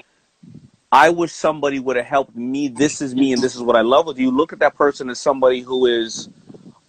"I 0.90 1.10
wish 1.10 1.32
somebody 1.32 1.78
would 1.78 1.96
have 1.96 2.06
helped 2.06 2.34
me. 2.36 2.68
This 2.68 3.00
is 3.00 3.14
me, 3.14 3.32
and 3.32 3.42
this 3.42 3.54
is 3.54 3.62
what 3.62 3.76
I 3.76 3.82
love"? 3.82 4.08
Or 4.08 4.14
do 4.14 4.22
you 4.22 4.30
look 4.30 4.52
at 4.52 4.58
that 4.60 4.74
person 4.74 5.08
as 5.10 5.20
somebody 5.20 5.60
who 5.60 5.86
is 5.86 6.28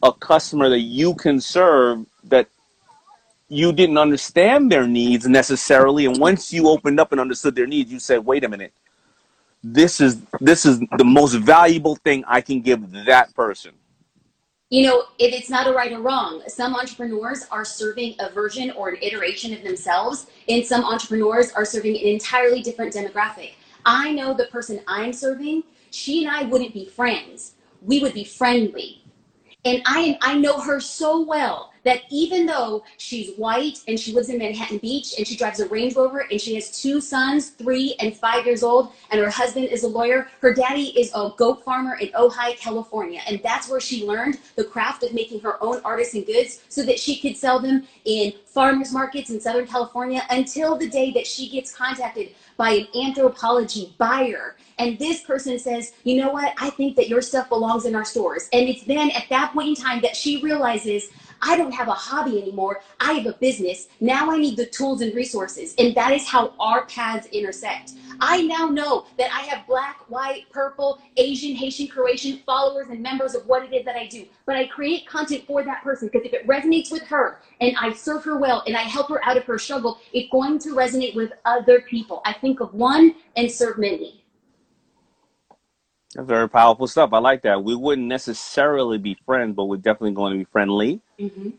a 0.04 0.12
customer 0.14 0.70
that 0.70 0.80
you 0.80 1.16
can 1.16 1.40
serve 1.42 2.06
that 2.30 2.48
you 3.50 3.72
didn't 3.72 3.98
understand 3.98 4.72
their 4.72 4.88
needs 4.88 5.28
necessarily 5.28 6.06
and 6.06 6.20
once 6.20 6.52
you 6.52 6.68
opened 6.68 7.00
up 7.00 7.12
and 7.12 7.22
understood 7.22 7.56
their 7.56 7.68
needs 7.68 7.92
you 7.92 8.00
said 8.00 8.26
wait 8.26 8.44
a 8.44 8.50
minute 8.50 8.74
this 9.64 10.02
is 10.02 10.22
this 10.42 10.66
is 10.66 10.80
the 10.98 11.06
most 11.06 11.34
valuable 11.36 11.96
thing 11.96 12.24
i 12.28 12.42
can 12.42 12.62
give 12.62 12.92
that 13.06 13.34
person 13.36 13.72
you 14.70 14.86
know 14.86 15.04
if 15.18 15.34
it's 15.34 15.50
not 15.50 15.68
a 15.68 15.72
right 15.72 15.94
or 15.94 16.02
wrong 16.02 16.42
some 16.48 16.76
entrepreneurs 16.76 17.46
are 17.52 17.64
serving 17.64 18.16
a 18.20 18.30
version 18.30 18.72
or 18.72 18.90
an 18.90 18.98
iteration 19.02 19.54
of 19.54 19.64
themselves 19.64 20.28
and 20.50 20.66
some 20.66 20.84
entrepreneurs 20.84 21.52
are 21.54 21.66
serving 21.66 21.96
an 21.96 22.04
entirely 22.04 22.62
different 22.62 22.94
demographic 22.94 23.54
i 23.86 24.12
know 24.12 24.34
the 24.34 24.48
person 24.48 24.82
i'm 24.88 25.14
serving 25.14 25.64
she 25.92 26.24
and 26.24 26.34
I 26.34 26.44
wouldn't 26.44 26.74
be 26.74 26.86
friends. 26.86 27.54
We 27.82 28.00
would 28.00 28.14
be 28.14 28.24
friendly. 28.24 29.02
And 29.66 29.82
I, 29.86 30.18
I 30.22 30.38
know 30.38 30.60
her 30.60 30.80
so 30.80 31.22
well 31.22 31.74
that 31.88 32.02
even 32.10 32.46
though 32.46 32.84
she's 32.98 33.34
white 33.38 33.80
and 33.88 33.98
she 33.98 34.12
lives 34.12 34.28
in 34.28 34.38
Manhattan 34.38 34.78
Beach 34.80 35.14
and 35.18 35.26
she 35.26 35.38
drives 35.38 35.62
a 35.62 35.70
Range 35.70 35.96
Rover 35.96 36.28
and 36.30 36.40
she 36.40 36.56
has 36.56 36.82
two 36.82 37.00
sons, 37.00 37.52
three 37.52 37.96
and 38.02 38.14
five 38.14 38.46
years 38.46 38.62
old, 38.62 38.92
and 39.10 39.22
her 39.22 39.30
husband 39.30 39.70
is 39.70 39.84
a 39.84 39.88
lawyer, 39.88 40.28
her 40.42 40.54
daddy 40.54 40.88
is 41.00 41.12
a 41.16 41.32
goat 41.38 41.64
farmer 41.64 41.96
in 41.96 42.10
Ojai, 42.10 42.58
California. 42.58 43.22
And 43.26 43.40
that's 43.42 43.70
where 43.70 43.80
she 43.80 44.06
learned 44.06 44.38
the 44.58 44.66
craft 44.66 45.04
of 45.04 45.14
making 45.14 45.40
her 45.40 45.64
own 45.64 45.80
artisan 45.86 46.24
goods 46.24 46.62
so 46.68 46.84
that 46.84 47.00
she 47.00 47.20
could 47.20 47.38
sell 47.38 47.60
them 47.60 47.88
in 48.04 48.34
farmers 48.46 48.92
markets 48.92 49.30
in 49.30 49.40
Southern 49.40 49.66
California 49.66 50.24
until 50.30 50.78
the 50.78 50.90
day 50.90 51.12
that 51.12 51.26
she 51.26 51.48
gets 51.48 51.74
contacted 51.74 52.32
by 52.58 52.72
an 52.72 52.88
Anthropologie 52.96 53.96
buyer 53.98 54.58
and 54.80 55.00
this 55.00 55.22
person 55.22 55.58
says, 55.58 55.94
you 56.04 56.18
know 56.18 56.32
what? 56.32 56.54
I 56.60 56.70
think 56.72 56.96
that 56.98 57.10
your 57.10 57.22
stuff 57.22 57.50
belongs 57.50 57.86
in 57.86 57.96
our 57.96 58.06
stores. 58.06 58.48
And 58.54 58.70
it's 58.70 58.84
then 58.84 59.10
at 59.12 59.26
that 59.30 59.54
point 59.54 59.70
in 59.70 59.76
time 59.76 60.02
that 60.02 60.16
she 60.16 60.42
realizes, 60.42 61.10
I 61.42 61.58
don't 61.58 61.72
have 61.72 61.88
a 61.88 61.94
hobby 61.94 62.42
anymore. 62.42 62.82
I 63.00 63.14
have 63.14 63.26
a 63.26 63.38
business. 63.38 63.88
Now 64.00 64.32
I 64.32 64.38
need 64.38 64.58
the 64.58 64.66
tools 64.66 65.02
and 65.02 65.14
resources. 65.14 65.76
And 65.78 65.96
that 65.96 66.12
is 66.14 66.28
how 66.28 66.54
our 66.60 66.86
paths 66.86 67.28
intersect. 67.28 67.94
I 68.20 68.42
now 68.42 68.68
know 68.68 69.06
that 69.18 69.32
I 69.34 69.42
have 69.42 69.68
black, 69.68 70.10
white, 70.10 70.50
purple, 70.50 71.00
Asian, 71.18 71.56
Haitian, 71.56 71.88
Croatian 71.88 72.40
followers 72.46 72.88
and 72.90 73.02
members 73.02 73.36
of 73.36 73.46
what 73.48 73.64
it 73.64 73.74
is 73.74 73.86
that 73.86 73.96
I 73.96 74.08
do. 74.08 74.26
But 74.46 74.56
I 74.56 74.66
create 74.68 75.08
content 75.08 75.46
for 75.46 75.64
that 75.64 75.84
person 75.84 76.10
because 76.12 76.26
if 76.26 76.34
it 76.34 76.48
resonates 76.48 76.92
with 76.92 77.04
her 77.04 77.40
and 77.62 77.76
I 77.80 77.94
serve 77.94 78.24
her 78.24 78.38
well 78.38 78.64
and 78.66 78.76
I 78.76 78.82
help 78.82 79.10
her 79.10 79.24
out 79.24 79.38
of 79.38 79.44
her 79.46 79.60
struggle, 79.60 80.00
it's 80.14 80.32
going 80.32 80.60
to 80.60 80.70
resonate 80.70 81.16
with 81.16 81.34
other 81.46 81.82
people. 81.82 82.22
I 82.26 82.34
think 82.34 82.60
of 82.60 82.74
one 82.74 83.16
and 83.36 83.52
serve 83.52 83.78
many. 83.78 84.24
That's 86.16 86.28
very 86.28 86.50
powerful 86.50 86.88
stuff. 86.88 87.12
I 87.14 87.20
like 87.20 87.42
that. 87.44 87.64
We 87.64 87.76
wouldn't 87.76 88.08
necessarily 88.08 88.98
be 88.98 89.18
friends, 89.26 89.56
but 89.56 89.66
we're 89.66 89.78
definitely 89.78 90.14
going 90.14 90.34
to 90.34 90.40
be 90.40 90.46
friendly. 90.46 91.02
Mm-hmm. 91.20 91.50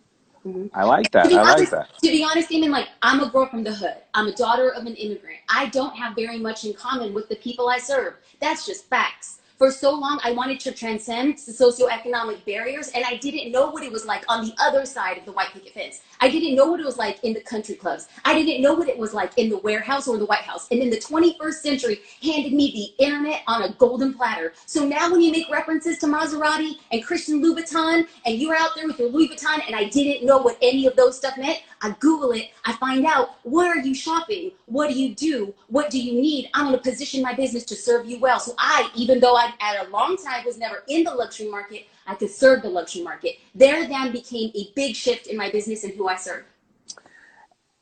Mm-hmm. 0.47 0.67
I 0.73 0.85
like 0.85 1.11
that. 1.13 1.27
I 1.27 1.39
honest, 1.39 1.59
like 1.59 1.71
that. 1.71 1.89
To 2.03 2.09
be 2.09 2.25
honest, 2.25 2.49
Daymond, 2.49 2.71
like 2.71 2.89
I'm 3.03 3.21
a 3.21 3.29
girl 3.29 3.47
from 3.47 3.65
the 3.65 3.73
hood. 3.73 3.97
I'm 4.15 4.29
a 4.29 4.35
daughter 4.35 4.71
of 4.71 4.87
an 4.87 4.95
immigrant. 4.95 5.39
I 5.49 5.67
don't 5.67 5.95
have 5.97 6.15
very 6.15 6.39
much 6.39 6.65
in 6.65 6.73
common 6.73 7.13
with 7.13 7.29
the 7.29 7.37
people 7.37 7.69
I 7.69 7.79
serve. 7.79 8.15
That's 8.41 8.65
just 8.65 8.89
facts 8.89 9.38
for 9.59 9.73
so 9.73 9.93
long 9.93 10.21
I 10.23 10.31
wanted 10.31 10.61
to 10.61 10.73
transcend 10.73 11.39
the 11.39 11.53
socioeconomic 11.53 12.45
barriers 12.47 12.91
and 12.95 13.05
I 13.05 13.17
didn't 13.17 13.51
know 13.51 13.71
what 13.71 13.83
it 13.83 13.91
was 13.91 14.07
like 14.07 14.25
on 14.29 14.47
the 14.47 14.53
other 14.59 14.87
side 14.87 15.19
of 15.19 15.25
the 15.25 15.33
white 15.33 15.49
picket 15.53 15.75
fence. 15.75 16.01
I 16.21 16.29
didn't 16.29 16.55
know 16.55 16.67
what 16.67 16.79
it 16.79 16.87
was 16.87 16.97
like 16.97 17.23
in 17.25 17.35
the 17.35 17.41
country 17.41 17.75
clubs. 17.75 18.07
I 18.25 18.35
didn't 18.35 18.63
know 18.63 18.75
what 18.75 18.89
it 18.89 18.97
was 18.97 19.13
like 19.13 19.37
in 19.37 19.51
the 19.51 19.59
warehouse 19.59 20.07
or 20.07 20.17
the 20.17 20.27
White 20.27 20.43
House. 20.43 20.69
And 20.71 20.81
then 20.81 20.91
the 20.91 20.99
21st 20.99 21.55
century 21.55 22.01
handed 22.23 22.53
me 22.53 22.95
the 22.99 23.05
internet 23.05 23.43
on 23.49 23.65
a 23.65 23.73
golden 23.75 24.15
platter. 24.15 24.53
So 24.67 24.87
now 24.87 25.11
when 25.11 25.21
you 25.21 25.33
make 25.33 25.51
references 25.51 25.99
to 25.99 26.07
Maserati 26.07 26.75
and 26.93 27.05
Christian 27.05 27.43
Louboutin 27.43 28.07
and 28.25 28.39
you're 28.39 28.57
out 28.57 28.71
there 28.77 28.87
with 28.87 29.01
your 29.01 29.09
Louis 29.09 29.29
Vuitton 29.29 29.61
and 29.67 29.75
I 29.75 29.89
didn't 29.89 30.25
know 30.25 30.39
what 30.39 30.57
any 30.63 30.87
of 30.87 30.95
those 30.95 31.17
stuff 31.17 31.37
meant, 31.37 31.63
I 31.81 31.95
Google 32.01 32.33
it, 32.33 32.51
I 32.65 32.73
find 32.75 33.07
out 33.07 33.37
where 33.45 33.71
are 33.71 33.79
you 33.79 33.95
shopping? 33.95 34.53
What 34.67 34.91
do 34.91 34.99
you 34.99 35.15
do? 35.15 35.55
What 35.69 35.91
do 35.91 36.01
you 36.01 36.21
need? 36.21 36.51
I'm 36.55 36.67
gonna 36.67 36.79
position 36.79 37.23
my 37.23 37.35
business 37.35 37.65
to 37.67 37.77
serve 37.77 38.07
you 38.07 38.19
well. 38.19 38.41
So 38.41 38.55
I, 38.59 38.91
even 38.95 39.21
though 39.21 39.37
I 39.37 39.53
at 39.61 39.87
a 39.87 39.91
long 39.91 40.17
time 40.17 40.45
was 40.45 40.59
never 40.59 40.85
in 40.89 41.05
the 41.05 41.15
luxury 41.15 41.49
market, 41.49 41.87
I 42.07 42.15
could 42.15 42.31
serve 42.31 42.63
the 42.63 42.71
luxury 42.71 43.03
market. 43.03 43.37
There 43.55 43.87
then 43.87 44.13
became 44.13 44.51
a 44.55 44.73
big 44.75 44.97
shift 44.97 45.27
in 45.27 45.37
my 45.37 45.51
business 45.51 45.85
and 45.85 45.95
who 45.95 46.09
I 46.09 46.17
serve. 46.17 46.45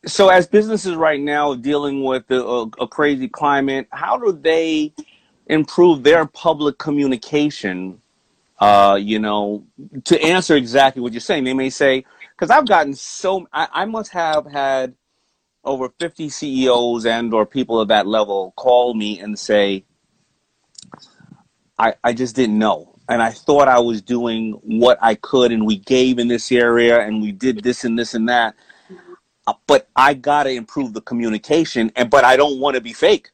So, 0.07 0.29
as 0.29 0.47
businesses 0.47 0.95
right 0.95 1.21
now 1.21 1.55
dealing 1.55 2.05
with 2.05 2.31
a, 2.31 2.71
a 2.81 2.87
crazy 2.87 3.29
climate, 3.29 3.89
how 3.91 4.17
do 4.19 4.33
they 4.33 4.93
improve 5.47 6.03
their 6.03 6.27
public 6.27 6.79
communication? 6.79 8.01
Uh, 8.59 8.99
you 9.01 9.19
know, 9.19 9.65
to 10.05 10.21
answer 10.23 10.57
exactly 10.57 11.03
what 11.03 11.13
you're 11.13 11.21
saying, 11.21 11.45
they 11.45 11.53
may 11.55 11.69
say, 11.69 12.05
because 12.37 12.51
I've 12.51 12.69
gotten 12.69 12.95
so, 12.95 13.49
I, 13.53 13.69
I 13.73 13.85
must 13.87 14.13
have 14.13 14.47
had 14.47 14.95
over 15.65 15.91
50 16.01 16.29
CEOs 16.31 17.07
and 17.07 17.35
or 17.35 17.47
people 17.47 17.81
of 17.81 17.89
that 17.89 18.07
level 18.07 18.53
call 18.57 18.95
me 18.95 19.21
and 19.21 19.39
say, 19.39 19.85
I, 21.79 21.95
I 22.05 22.15
just 22.15 22.37
didn't 22.37 22.59
know. 22.59 22.99
And 23.09 23.23
I 23.23 23.31
thought 23.31 23.69
I 23.69 23.81
was 23.81 24.03
doing 24.03 24.53
what 24.65 24.99
I 25.03 25.17
could, 25.17 25.53
and 25.53 25.67
we 25.67 25.79
gave 25.79 26.19
in 26.19 26.29
this 26.29 26.53
area, 26.53 27.01
and 27.01 27.23
we 27.23 27.33
did 27.33 27.63
this 27.63 27.85
and 27.85 27.99
this 27.99 28.15
and 28.15 28.29
that. 28.29 28.57
Uh, 29.47 29.55
but 29.67 29.89
I 29.97 30.15
gotta 30.15 30.51
improve 30.51 30.95
the 30.95 31.03
communication, 31.03 31.93
and 31.97 32.11
but 32.11 32.25
I 32.25 32.37
don't 32.37 32.61
want 32.61 32.77
to 32.77 32.83
be 32.83 32.93
fake. 32.95 33.31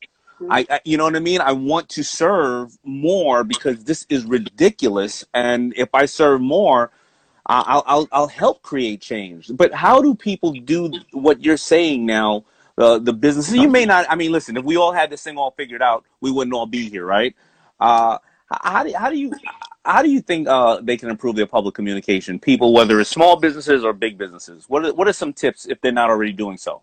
I, 0.51 0.67
I, 0.71 0.81
you 0.85 0.99
know 0.99 1.05
what 1.05 1.17
I 1.17 1.21
mean. 1.21 1.41
I 1.41 1.53
want 1.53 1.89
to 1.91 2.05
serve 2.05 2.77
more 2.85 3.45
because 3.45 3.85
this 3.85 4.07
is 4.11 4.25
ridiculous, 4.27 5.25
and 5.35 5.75
if 5.77 5.91
I 5.95 6.07
serve 6.07 6.41
more, 6.43 6.93
I'll 7.67 7.83
I'll, 7.87 8.09
I'll 8.13 8.29
help 8.29 8.63
create 8.63 9.01
change. 9.01 9.51
But 9.55 9.73
how 9.73 10.01
do 10.01 10.15
people 10.15 10.53
do 10.53 10.93
what 11.13 11.45
you're 11.45 11.57
saying 11.57 12.07
now? 12.07 12.45
Uh, 12.79 12.99
the 12.99 13.13
business 13.13 13.53
you 13.53 13.69
may 13.69 13.85
not. 13.85 14.07
I 14.09 14.15
mean, 14.15 14.33
listen. 14.33 14.57
If 14.57 14.65
we 14.65 14.77
all 14.77 14.93
had 14.93 15.11
this 15.11 15.23
thing 15.23 15.37
all 15.37 15.51
figured 15.51 15.83
out, 15.83 16.05
we 16.21 16.31
wouldn't 16.31 16.55
all 16.55 16.67
be 16.67 16.89
here, 16.89 17.05
right? 17.05 17.35
Uh, 17.79 18.19
how 18.63 18.85
do, 18.85 18.93
how 18.95 19.11
do 19.11 19.19
you 19.19 19.33
how 19.85 20.03
do 20.03 20.11
you 20.11 20.21
think 20.21 20.49
uh, 20.49 20.81
they 20.81 20.97
can 20.97 21.11
improve 21.11 21.37
their 21.37 21.47
public 21.47 21.75
communication? 21.75 22.39
People, 22.39 22.73
whether 22.73 23.01
it's 23.01 23.11
small 23.11 23.37
businesses 23.37 23.85
or 23.85 23.93
big 23.93 24.17
businesses, 24.17 24.69
what 24.69 24.85
are, 24.85 24.95
what 24.95 25.09
are 25.09 25.13
some 25.13 25.33
tips 25.33 25.67
if 25.67 25.81
they're 25.81 25.93
not 25.93 26.11
already 26.11 26.33
doing 26.33 26.57
so? 26.57 26.83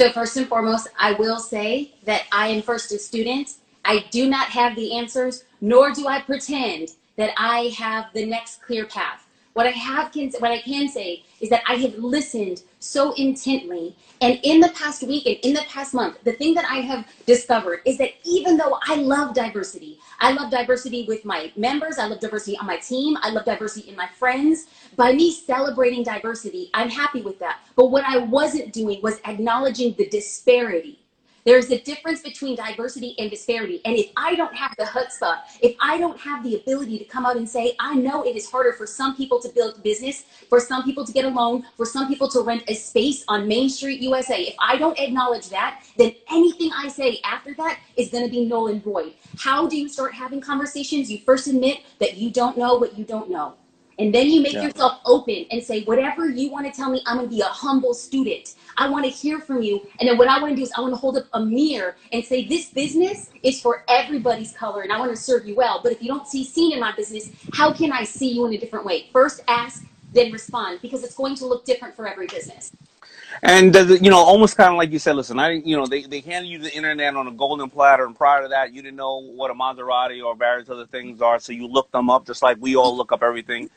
So 0.00 0.10
first 0.12 0.36
and 0.36 0.48
foremost, 0.48 0.88
I 0.98 1.12
will 1.12 1.38
say 1.38 1.94
that 2.04 2.22
I 2.32 2.48
am 2.48 2.62
first 2.62 2.90
a 2.92 2.98
student. 2.98 3.56
I 3.84 4.06
do 4.10 4.28
not 4.28 4.48
have 4.48 4.74
the 4.74 4.96
answers, 4.96 5.44
nor 5.60 5.92
do 5.92 6.06
I 6.06 6.22
pretend 6.22 6.90
that 7.16 7.34
I 7.36 7.74
have 7.78 8.06
the 8.14 8.24
next 8.24 8.62
clear 8.62 8.86
path. 8.86 9.26
What 9.54 9.66
I 9.66 9.70
have 9.70 10.12
can 10.12 10.30
what 10.38 10.52
I 10.52 10.60
can 10.60 10.88
say 10.88 11.24
is 11.40 11.50
that 11.50 11.62
I 11.68 11.74
have 11.74 11.94
listened 11.94 12.62
so 12.78 13.12
intently 13.14 13.96
and 14.20 14.38
in 14.42 14.60
the 14.60 14.68
past 14.70 15.02
week 15.02 15.26
and 15.26 15.36
in 15.42 15.54
the 15.54 15.62
past 15.68 15.94
month, 15.94 16.22
the 16.24 16.32
thing 16.32 16.54
that 16.54 16.66
I 16.70 16.76
have 16.76 17.06
discovered 17.26 17.80
is 17.86 17.98
that 17.98 18.12
even 18.24 18.56
though 18.56 18.78
I 18.86 18.96
love 18.96 19.34
diversity, 19.34 19.98
I 20.20 20.32
love 20.32 20.50
diversity 20.50 21.04
with 21.08 21.24
my 21.24 21.52
members, 21.56 21.98
I 21.98 22.06
love 22.06 22.20
diversity 22.20 22.56
on 22.58 22.66
my 22.66 22.76
team, 22.76 23.16
I 23.22 23.30
love 23.30 23.44
diversity 23.44 23.88
in 23.88 23.96
my 23.96 24.08
friends. 24.18 24.66
By 24.96 25.12
me 25.12 25.32
celebrating 25.32 26.04
diversity, 26.04 26.70
I'm 26.74 26.90
happy 26.90 27.22
with 27.22 27.38
that. 27.40 27.60
But 27.76 27.86
what 27.86 28.04
I 28.06 28.18
wasn't 28.18 28.72
doing 28.72 29.00
was 29.02 29.20
acknowledging 29.24 29.94
the 29.94 30.08
disparity 30.08 31.00
there's 31.44 31.70
a 31.70 31.78
difference 31.80 32.20
between 32.20 32.56
diversity 32.56 33.14
and 33.18 33.30
disparity. 33.30 33.80
And 33.84 33.96
if 33.96 34.10
I 34.16 34.34
don't 34.34 34.54
have 34.54 34.74
the 34.76 34.84
chutzpah, 34.84 35.38
if 35.62 35.76
I 35.80 35.98
don't 35.98 36.18
have 36.20 36.44
the 36.44 36.56
ability 36.56 36.98
to 36.98 37.04
come 37.04 37.24
out 37.24 37.36
and 37.36 37.48
say, 37.48 37.74
I 37.80 37.94
know 37.94 38.22
it 38.24 38.36
is 38.36 38.50
harder 38.50 38.72
for 38.72 38.86
some 38.86 39.16
people 39.16 39.40
to 39.40 39.48
build 39.48 39.82
business, 39.82 40.24
for 40.48 40.60
some 40.60 40.82
people 40.84 41.04
to 41.06 41.12
get 41.12 41.24
a 41.24 41.28
loan, 41.28 41.64
for 41.76 41.86
some 41.86 42.08
people 42.08 42.28
to 42.28 42.40
rent 42.40 42.64
a 42.68 42.74
space 42.74 43.24
on 43.28 43.48
Main 43.48 43.68
Street, 43.70 44.00
USA. 44.00 44.40
If 44.42 44.54
I 44.60 44.76
don't 44.76 44.98
acknowledge 44.98 45.48
that, 45.48 45.82
then 45.96 46.14
anything 46.30 46.70
I 46.76 46.88
say 46.88 47.20
after 47.24 47.54
that 47.54 47.78
is 47.96 48.10
going 48.10 48.24
to 48.24 48.30
be 48.30 48.44
null 48.44 48.68
and 48.68 48.82
void. 48.82 49.14
How 49.38 49.66
do 49.66 49.76
you 49.76 49.88
start 49.88 50.14
having 50.14 50.40
conversations? 50.40 51.10
You 51.10 51.18
first 51.18 51.46
admit 51.46 51.80
that 51.98 52.16
you 52.16 52.30
don't 52.30 52.58
know 52.58 52.74
what 52.76 52.98
you 52.98 53.04
don't 53.04 53.30
know. 53.30 53.54
And 54.00 54.14
then 54.14 54.28
you 54.28 54.40
make 54.40 54.54
yeah. 54.54 54.62
yourself 54.62 55.00
open 55.04 55.44
and 55.50 55.62
say, 55.62 55.84
whatever 55.84 56.26
you 56.26 56.50
want 56.50 56.64
to 56.64 56.72
tell 56.72 56.90
me, 56.90 57.02
I'm 57.06 57.18
going 57.18 57.28
to 57.28 57.34
be 57.36 57.42
a 57.42 57.44
humble 57.44 57.92
student. 57.92 58.54
I 58.78 58.88
want 58.88 59.04
to 59.04 59.10
hear 59.10 59.40
from 59.40 59.62
you. 59.62 59.86
And 60.00 60.08
then 60.08 60.16
what 60.16 60.26
I 60.26 60.40
want 60.40 60.52
to 60.52 60.56
do 60.56 60.62
is 60.62 60.72
I 60.74 60.80
want 60.80 60.94
to 60.94 60.96
hold 60.96 61.18
up 61.18 61.26
a 61.34 61.44
mirror 61.44 61.96
and 62.10 62.24
say, 62.24 62.46
this 62.46 62.70
business 62.70 63.28
is 63.42 63.60
for 63.60 63.84
everybody's 63.88 64.52
color 64.52 64.80
and 64.80 64.90
I 64.90 64.98
want 64.98 65.10
to 65.10 65.16
serve 65.18 65.46
you 65.46 65.54
well. 65.54 65.80
But 65.82 65.92
if 65.92 66.00
you 66.02 66.08
don't 66.08 66.26
see 66.26 66.44
seen 66.44 66.72
in 66.72 66.80
my 66.80 66.92
business, 66.96 67.30
how 67.52 67.74
can 67.74 67.92
I 67.92 68.04
see 68.04 68.32
you 68.32 68.46
in 68.46 68.54
a 68.54 68.58
different 68.58 68.86
way? 68.86 69.10
First 69.12 69.42
ask, 69.48 69.84
then 70.14 70.32
respond 70.32 70.78
because 70.80 71.04
it's 71.04 71.14
going 71.14 71.36
to 71.36 71.44
look 71.44 71.66
different 71.66 71.94
for 71.94 72.08
every 72.08 72.26
business. 72.26 72.72
And 73.42 73.74
you 74.02 74.10
know, 74.10 74.18
almost 74.18 74.56
kind 74.56 74.70
of 74.70 74.76
like 74.76 74.90
you 74.90 74.98
said, 74.98 75.14
listen, 75.14 75.38
I 75.38 75.52
you 75.52 75.76
know 75.76 75.86
they 75.86 76.02
they 76.02 76.20
handed 76.20 76.48
you 76.48 76.58
the 76.58 76.74
internet 76.74 77.14
on 77.14 77.28
a 77.28 77.30
golden 77.30 77.70
platter, 77.70 78.04
and 78.04 78.14
prior 78.14 78.42
to 78.42 78.48
that, 78.48 78.74
you 78.74 78.82
didn't 78.82 78.96
know 78.96 79.18
what 79.18 79.50
a 79.50 79.54
Maserati 79.54 80.22
or 80.22 80.34
various 80.34 80.68
other 80.68 80.84
things 80.86 81.22
are, 81.22 81.38
so 81.38 81.52
you 81.52 81.66
looked 81.68 81.92
them 81.92 82.10
up, 82.10 82.26
just 82.26 82.42
like 82.42 82.58
we 82.60 82.76
all 82.76 82.94
look 82.94 83.12
up 83.12 83.22
everything 83.22 83.70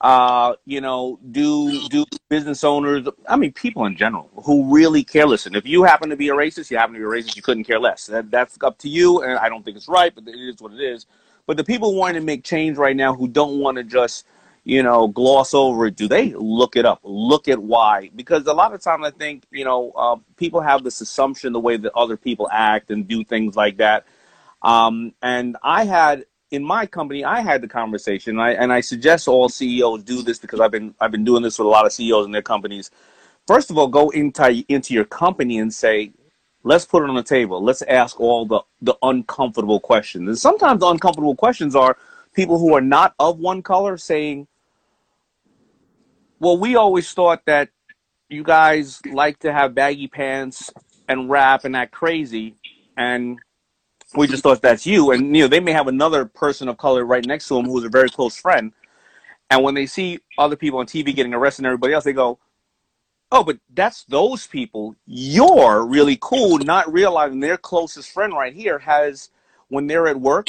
uh, 0.00 0.54
you 0.66 0.80
know, 0.80 1.18
do 1.30 1.88
do 1.88 2.04
business 2.28 2.64
owners, 2.64 3.06
I 3.28 3.36
mean, 3.36 3.52
people 3.52 3.86
in 3.86 3.96
general 3.96 4.30
who 4.44 4.74
really 4.74 5.04
care. 5.04 5.26
Listen, 5.26 5.54
if 5.54 5.66
you 5.66 5.84
happen 5.84 6.10
to 6.10 6.16
be 6.16 6.28
a 6.28 6.34
racist, 6.34 6.70
you 6.70 6.76
happen 6.76 6.94
to 6.94 6.98
be 6.98 7.04
a 7.04 7.08
racist, 7.08 7.36
you 7.36 7.42
couldn't 7.42 7.64
care 7.64 7.78
less. 7.78 8.06
That, 8.06 8.30
that's 8.30 8.58
up 8.62 8.78
to 8.78 8.88
you, 8.88 9.22
and 9.22 9.38
I 9.38 9.48
don't 9.48 9.64
think 9.64 9.76
it's 9.76 9.88
right, 9.88 10.14
but 10.14 10.26
it 10.26 10.36
is 10.36 10.60
what 10.60 10.72
it 10.72 10.80
is. 10.80 11.06
But 11.46 11.56
the 11.56 11.64
people 11.64 11.94
wanting 11.94 12.20
to 12.20 12.26
make 12.26 12.44
change 12.44 12.76
right 12.76 12.96
now 12.96 13.14
who 13.14 13.28
don't 13.28 13.60
want 13.60 13.76
to 13.76 13.84
just, 13.84 14.26
you 14.64 14.82
know, 14.82 15.08
gloss 15.08 15.54
over 15.54 15.86
it, 15.86 15.96
do 15.96 16.08
they 16.08 16.34
look 16.34 16.74
it 16.76 16.86
up? 16.86 17.00
Look 17.02 17.48
at 17.48 17.58
why? 17.58 18.10
Because 18.16 18.46
a 18.46 18.54
lot 18.54 18.74
of 18.74 18.82
times 18.82 19.06
I 19.06 19.10
think, 19.10 19.44
you 19.50 19.64
know, 19.64 19.92
uh, 19.96 20.16
people 20.36 20.60
have 20.60 20.82
this 20.82 21.00
assumption 21.00 21.52
the 21.52 21.60
way 21.60 21.76
that 21.76 21.92
other 21.94 22.16
people 22.16 22.48
act 22.50 22.90
and 22.90 23.06
do 23.06 23.24
things 23.24 23.56
like 23.56 23.76
that. 23.76 24.06
Um, 24.62 25.12
and 25.22 25.58
I 25.62 25.84
had 25.84 26.24
in 26.54 26.64
my 26.64 26.86
company, 26.86 27.24
I 27.24 27.40
had 27.40 27.60
the 27.60 27.68
conversation, 27.68 28.32
and 28.32 28.42
I, 28.42 28.52
and 28.52 28.72
I 28.72 28.80
suggest 28.80 29.28
all 29.28 29.48
CEOs 29.48 30.04
do 30.04 30.22
this 30.22 30.38
because 30.38 30.60
I've 30.60 30.70
been 30.70 30.94
I've 31.00 31.10
been 31.10 31.24
doing 31.24 31.42
this 31.42 31.58
with 31.58 31.66
a 31.66 31.68
lot 31.68 31.86
of 31.86 31.92
CEOs 31.92 32.26
in 32.26 32.32
their 32.32 32.42
companies. 32.42 32.90
First 33.46 33.70
of 33.70 33.78
all, 33.78 33.88
go 33.88 34.10
into 34.10 34.64
into 34.68 34.94
your 34.94 35.04
company 35.04 35.58
and 35.58 35.72
say, 35.72 36.12
let's 36.62 36.84
put 36.84 37.02
it 37.04 37.10
on 37.10 37.16
the 37.16 37.22
table. 37.22 37.62
Let's 37.62 37.82
ask 37.82 38.18
all 38.20 38.46
the, 38.46 38.60
the 38.80 38.94
uncomfortable 39.02 39.80
questions. 39.80 40.28
And 40.28 40.38
sometimes 40.38 40.80
the 40.80 40.86
uncomfortable 40.86 41.36
questions 41.36 41.76
are 41.76 41.96
people 42.34 42.58
who 42.58 42.74
are 42.74 42.80
not 42.80 43.14
of 43.18 43.38
one 43.38 43.62
color 43.62 43.96
saying, 43.96 44.48
well, 46.40 46.58
we 46.58 46.76
always 46.76 47.12
thought 47.12 47.42
that 47.46 47.68
you 48.28 48.42
guys 48.42 49.00
like 49.12 49.38
to 49.40 49.52
have 49.52 49.74
baggy 49.74 50.08
pants 50.08 50.72
and 51.08 51.28
rap 51.30 51.64
and 51.64 51.76
act 51.76 51.92
crazy. 51.92 52.54
And 52.96 53.38
we 54.16 54.26
just 54.26 54.42
thought 54.42 54.62
that's 54.62 54.86
you. 54.86 55.12
And, 55.12 55.36
you 55.36 55.42
know, 55.42 55.48
they 55.48 55.60
may 55.60 55.72
have 55.72 55.88
another 55.88 56.24
person 56.24 56.68
of 56.68 56.76
color 56.76 57.04
right 57.04 57.24
next 57.24 57.48
to 57.48 57.54
them 57.54 57.66
who's 57.66 57.84
a 57.84 57.88
very 57.88 58.10
close 58.10 58.36
friend. 58.36 58.72
And 59.50 59.62
when 59.62 59.74
they 59.74 59.86
see 59.86 60.20
other 60.38 60.56
people 60.56 60.78
on 60.78 60.86
TV 60.86 61.14
getting 61.14 61.34
arrested 61.34 61.60
and 61.60 61.66
everybody 61.66 61.92
else, 61.92 62.04
they 62.04 62.12
go, 62.12 62.38
oh, 63.30 63.44
but 63.44 63.58
that's 63.74 64.04
those 64.04 64.46
people. 64.46 64.94
You're 65.06 65.84
really 65.84 66.18
cool, 66.20 66.58
not 66.58 66.92
realizing 66.92 67.40
their 67.40 67.56
closest 67.56 68.10
friend 68.12 68.32
right 68.32 68.54
here 68.54 68.78
has, 68.78 69.30
when 69.68 69.86
they're 69.86 70.08
at 70.08 70.20
work, 70.20 70.48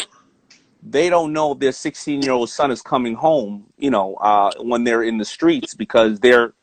they 0.84 1.10
don't 1.10 1.34
know 1.34 1.54
their 1.54 1.72
16 1.72 2.22
year 2.22 2.32
old 2.32 2.50
son 2.50 2.72
is 2.72 2.82
coming 2.82 3.16
home, 3.16 3.66
you 3.78 3.90
know, 3.90 4.16
uh, 4.16 4.52
when 4.60 4.84
they're 4.84 5.04
in 5.04 5.18
the 5.18 5.26
streets 5.26 5.74
because 5.74 6.20
they're 6.20 6.54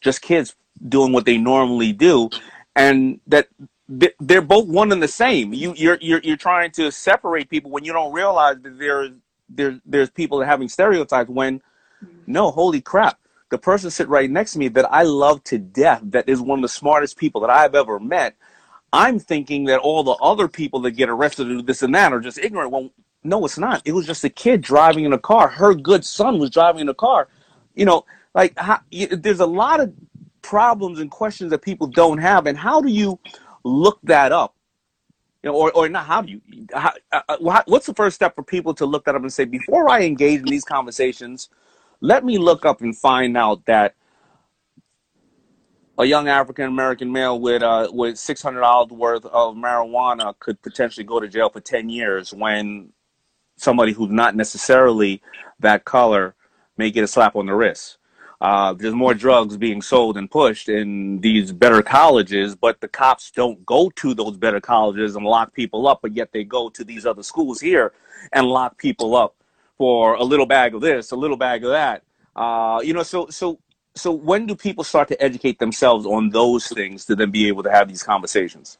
just 0.00 0.20
kids 0.20 0.54
doing 0.88 1.12
what 1.12 1.24
they 1.24 1.38
normally 1.38 1.92
do. 1.92 2.28
And 2.76 3.20
that 3.26 3.48
they're 3.88 4.42
both 4.42 4.68
one 4.68 4.92
and 4.92 5.02
the 5.02 5.08
same. 5.08 5.52
You, 5.52 5.74
you're, 5.76 5.98
you're, 6.00 6.20
you're 6.22 6.36
trying 6.36 6.70
to 6.72 6.90
separate 6.90 7.50
people 7.50 7.70
when 7.70 7.84
you 7.84 7.92
don't 7.92 8.12
realize 8.12 8.56
that 8.62 8.78
there's, 8.78 9.10
there's, 9.48 9.80
there's 9.84 10.10
people 10.10 10.38
that 10.38 10.46
having 10.46 10.68
stereotypes 10.68 11.28
when, 11.28 11.58
mm-hmm. 11.58 12.06
no, 12.26 12.50
holy 12.50 12.80
crap 12.80 13.18
the 13.52 13.58
person 13.58 13.90
sitting 13.90 14.10
right 14.10 14.30
next 14.30 14.54
to 14.54 14.58
me 14.58 14.66
that 14.68 14.90
I 14.90 15.02
love 15.02 15.44
to 15.44 15.58
death, 15.58 16.00
that 16.04 16.26
is 16.26 16.40
one 16.40 16.58
of 16.58 16.62
the 16.62 16.70
smartest 16.70 17.18
people 17.18 17.42
that 17.42 17.50
I've 17.50 17.74
ever 17.74 18.00
met, 18.00 18.34
I'm 18.94 19.18
thinking 19.18 19.66
that 19.66 19.78
all 19.78 20.02
the 20.02 20.12
other 20.12 20.48
people 20.48 20.80
that 20.80 20.92
get 20.92 21.10
arrested 21.10 21.48
and 21.48 21.60
do 21.60 21.62
this 21.62 21.82
and 21.82 21.94
that 21.94 22.14
are 22.14 22.20
just 22.20 22.38
ignorant. 22.38 22.70
Well, 22.70 22.90
no, 23.22 23.44
it's 23.44 23.58
not. 23.58 23.82
It 23.84 23.92
was 23.92 24.06
just 24.06 24.24
a 24.24 24.30
kid 24.30 24.62
driving 24.62 25.04
in 25.04 25.12
a 25.12 25.18
car. 25.18 25.48
Her 25.48 25.74
good 25.74 26.02
son 26.02 26.38
was 26.38 26.48
driving 26.48 26.80
in 26.80 26.88
a 26.88 26.94
car. 26.94 27.28
You 27.74 27.84
know, 27.84 28.06
like 28.34 28.58
how, 28.58 28.80
you, 28.90 29.06
there's 29.08 29.40
a 29.40 29.46
lot 29.46 29.80
of 29.80 29.92
problems 30.40 30.98
and 30.98 31.10
questions 31.10 31.50
that 31.50 31.60
people 31.60 31.86
don't 31.86 32.18
have, 32.18 32.46
and 32.46 32.56
how 32.56 32.80
do 32.80 32.88
you 32.88 33.18
look 33.64 33.98
that 34.04 34.32
up? 34.32 34.54
You 35.42 35.50
know, 35.50 35.56
or, 35.56 35.72
or 35.72 35.88
not 35.88 36.06
how 36.06 36.22
do 36.22 36.30
you 36.32 36.40
how, 36.72 36.92
uh, 37.10 37.20
uh 37.28 37.62
what's 37.66 37.86
the 37.86 37.94
first 37.94 38.14
step 38.14 38.34
for 38.36 38.44
people 38.44 38.74
to 38.74 38.86
look 38.86 39.04
that 39.06 39.16
up 39.16 39.22
and 39.22 39.32
say 39.32 39.44
before 39.44 39.88
i 39.88 40.02
engage 40.02 40.38
in 40.38 40.46
these 40.46 40.62
conversations 40.62 41.48
let 42.00 42.24
me 42.24 42.38
look 42.38 42.64
up 42.64 42.80
and 42.80 42.96
find 42.96 43.36
out 43.36 43.64
that 43.66 43.94
a 45.98 46.04
young 46.04 46.28
African 46.28 46.66
American 46.66 47.12
male 47.12 47.40
with 47.40 47.62
uh, 47.62 47.88
with 47.92 48.18
six 48.18 48.42
hundred 48.42 48.60
dollars 48.60 48.90
worth 48.90 49.24
of 49.26 49.54
marijuana 49.54 50.36
could 50.38 50.60
potentially 50.62 51.04
go 51.04 51.20
to 51.20 51.28
jail 51.28 51.48
for 51.48 51.60
ten 51.60 51.88
years 51.88 52.32
when 52.32 52.92
somebody 53.56 53.92
who's 53.92 54.10
not 54.10 54.34
necessarily 54.34 55.22
that 55.60 55.84
color 55.84 56.34
may 56.76 56.90
get 56.90 57.04
a 57.04 57.06
slap 57.06 57.36
on 57.36 57.46
the 57.46 57.54
wrist. 57.54 57.98
Uh, 58.42 58.72
there's 58.72 58.92
more 58.92 59.14
drugs 59.14 59.56
being 59.56 59.80
sold 59.80 60.16
and 60.18 60.28
pushed 60.28 60.68
in 60.68 61.20
these 61.20 61.52
better 61.52 61.80
colleges, 61.80 62.56
but 62.56 62.80
the 62.80 62.88
cops 62.88 63.30
don't 63.30 63.64
go 63.64 63.88
to 63.90 64.14
those 64.14 64.36
better 64.36 64.60
colleges 64.60 65.14
and 65.14 65.24
lock 65.24 65.54
people 65.54 65.86
up, 65.86 66.00
but 66.02 66.12
yet 66.12 66.32
they 66.32 66.42
go 66.42 66.68
to 66.68 66.82
these 66.82 67.06
other 67.06 67.22
schools 67.22 67.60
here 67.60 67.92
and 68.32 68.48
lock 68.48 68.76
people 68.78 69.14
up 69.14 69.36
for 69.78 70.14
a 70.14 70.24
little 70.24 70.44
bag 70.44 70.74
of 70.74 70.80
this, 70.80 71.12
a 71.12 71.16
little 71.16 71.36
bag 71.36 71.62
of 71.62 71.70
that. 71.70 72.02
Uh, 72.34 72.80
you 72.82 72.92
know, 72.92 73.04
so 73.04 73.28
so 73.28 73.60
so 73.94 74.10
when 74.10 74.44
do 74.44 74.56
people 74.56 74.82
start 74.82 75.06
to 75.06 75.22
educate 75.22 75.60
themselves 75.60 76.04
on 76.04 76.28
those 76.30 76.66
things 76.66 77.04
to 77.04 77.14
then 77.14 77.30
be 77.30 77.46
able 77.46 77.62
to 77.62 77.70
have 77.70 77.86
these 77.86 78.02
conversations? 78.02 78.78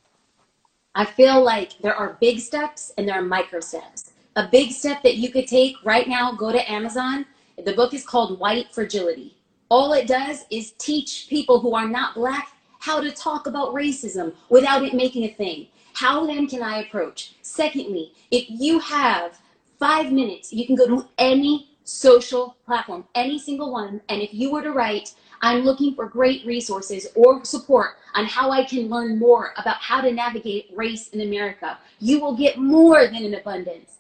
I 0.97 1.05
feel 1.05 1.41
like 1.41 1.79
there 1.79 1.95
are 1.95 2.19
big 2.21 2.41
steps 2.41 2.93
and 2.99 3.07
there 3.07 3.15
are 3.15 3.23
micro 3.23 3.61
steps. 3.61 4.11
A 4.35 4.49
big 4.49 4.73
step 4.73 5.05
that 5.05 5.19
you 5.19 5.31
could 5.31 5.47
take 5.47 5.77
right 5.85 6.09
now, 6.09 6.33
go 6.33 6.51
to 6.51 6.69
Amazon. 6.69 7.27
The 7.65 7.75
book 7.75 7.95
is 7.95 8.05
called 8.05 8.41
White 8.41 8.73
Fragility. 8.73 9.37
All 9.73 9.95
it 9.95 10.07
does 10.07 10.45
is 10.51 10.73
teach 10.73 11.29
people 11.31 11.59
who 11.59 11.75
are 11.75 11.89
not 11.89 12.15
black 12.15 12.53
how 12.81 13.01
to 13.01 13.11
talk 13.11 13.47
about 13.47 13.73
racism 13.73 14.35
without 14.51 14.85
it 14.85 14.93
making 14.93 15.25
a 15.25 15.33
thing. 15.33 15.69
How 15.95 16.27
then 16.27 16.47
can 16.47 16.63
I 16.63 16.83
approach? 16.83 17.37
Secondly, 17.41 18.13
if 18.31 18.45
you 18.51 18.81
have 18.81 19.39
five 19.79 20.13
minutes, 20.13 20.53
you 20.53 20.67
can 20.67 20.77
go 20.77 20.87
to 20.89 21.09
any 21.17 21.71
social 21.85 22.55
platform, 22.67 23.07
any 23.15 23.39
single 23.39 23.73
one. 23.73 24.03
And 24.11 24.21
if 24.21 24.35
you 24.35 24.53
were 24.53 24.61
to 24.61 24.73
write, 24.73 25.15
I'm 25.41 25.63
looking 25.63 25.95
for 25.95 26.07
great 26.07 26.45
resources 26.45 27.07
or 27.15 27.43
support 27.43 27.93
on 28.15 28.27
how 28.27 28.51
I 28.51 28.65
can 28.65 28.91
learn 28.91 29.19
more 29.19 29.55
about 29.57 29.77
how 29.77 30.03
to 30.03 30.13
navigate 30.13 30.71
race 30.75 31.09
in 31.09 31.23
America, 31.23 31.79
you 31.99 32.21
will 32.21 32.37
get 32.37 32.59
more 32.59 33.07
than 33.07 33.25
an 33.25 33.33
abundance. 33.33 33.93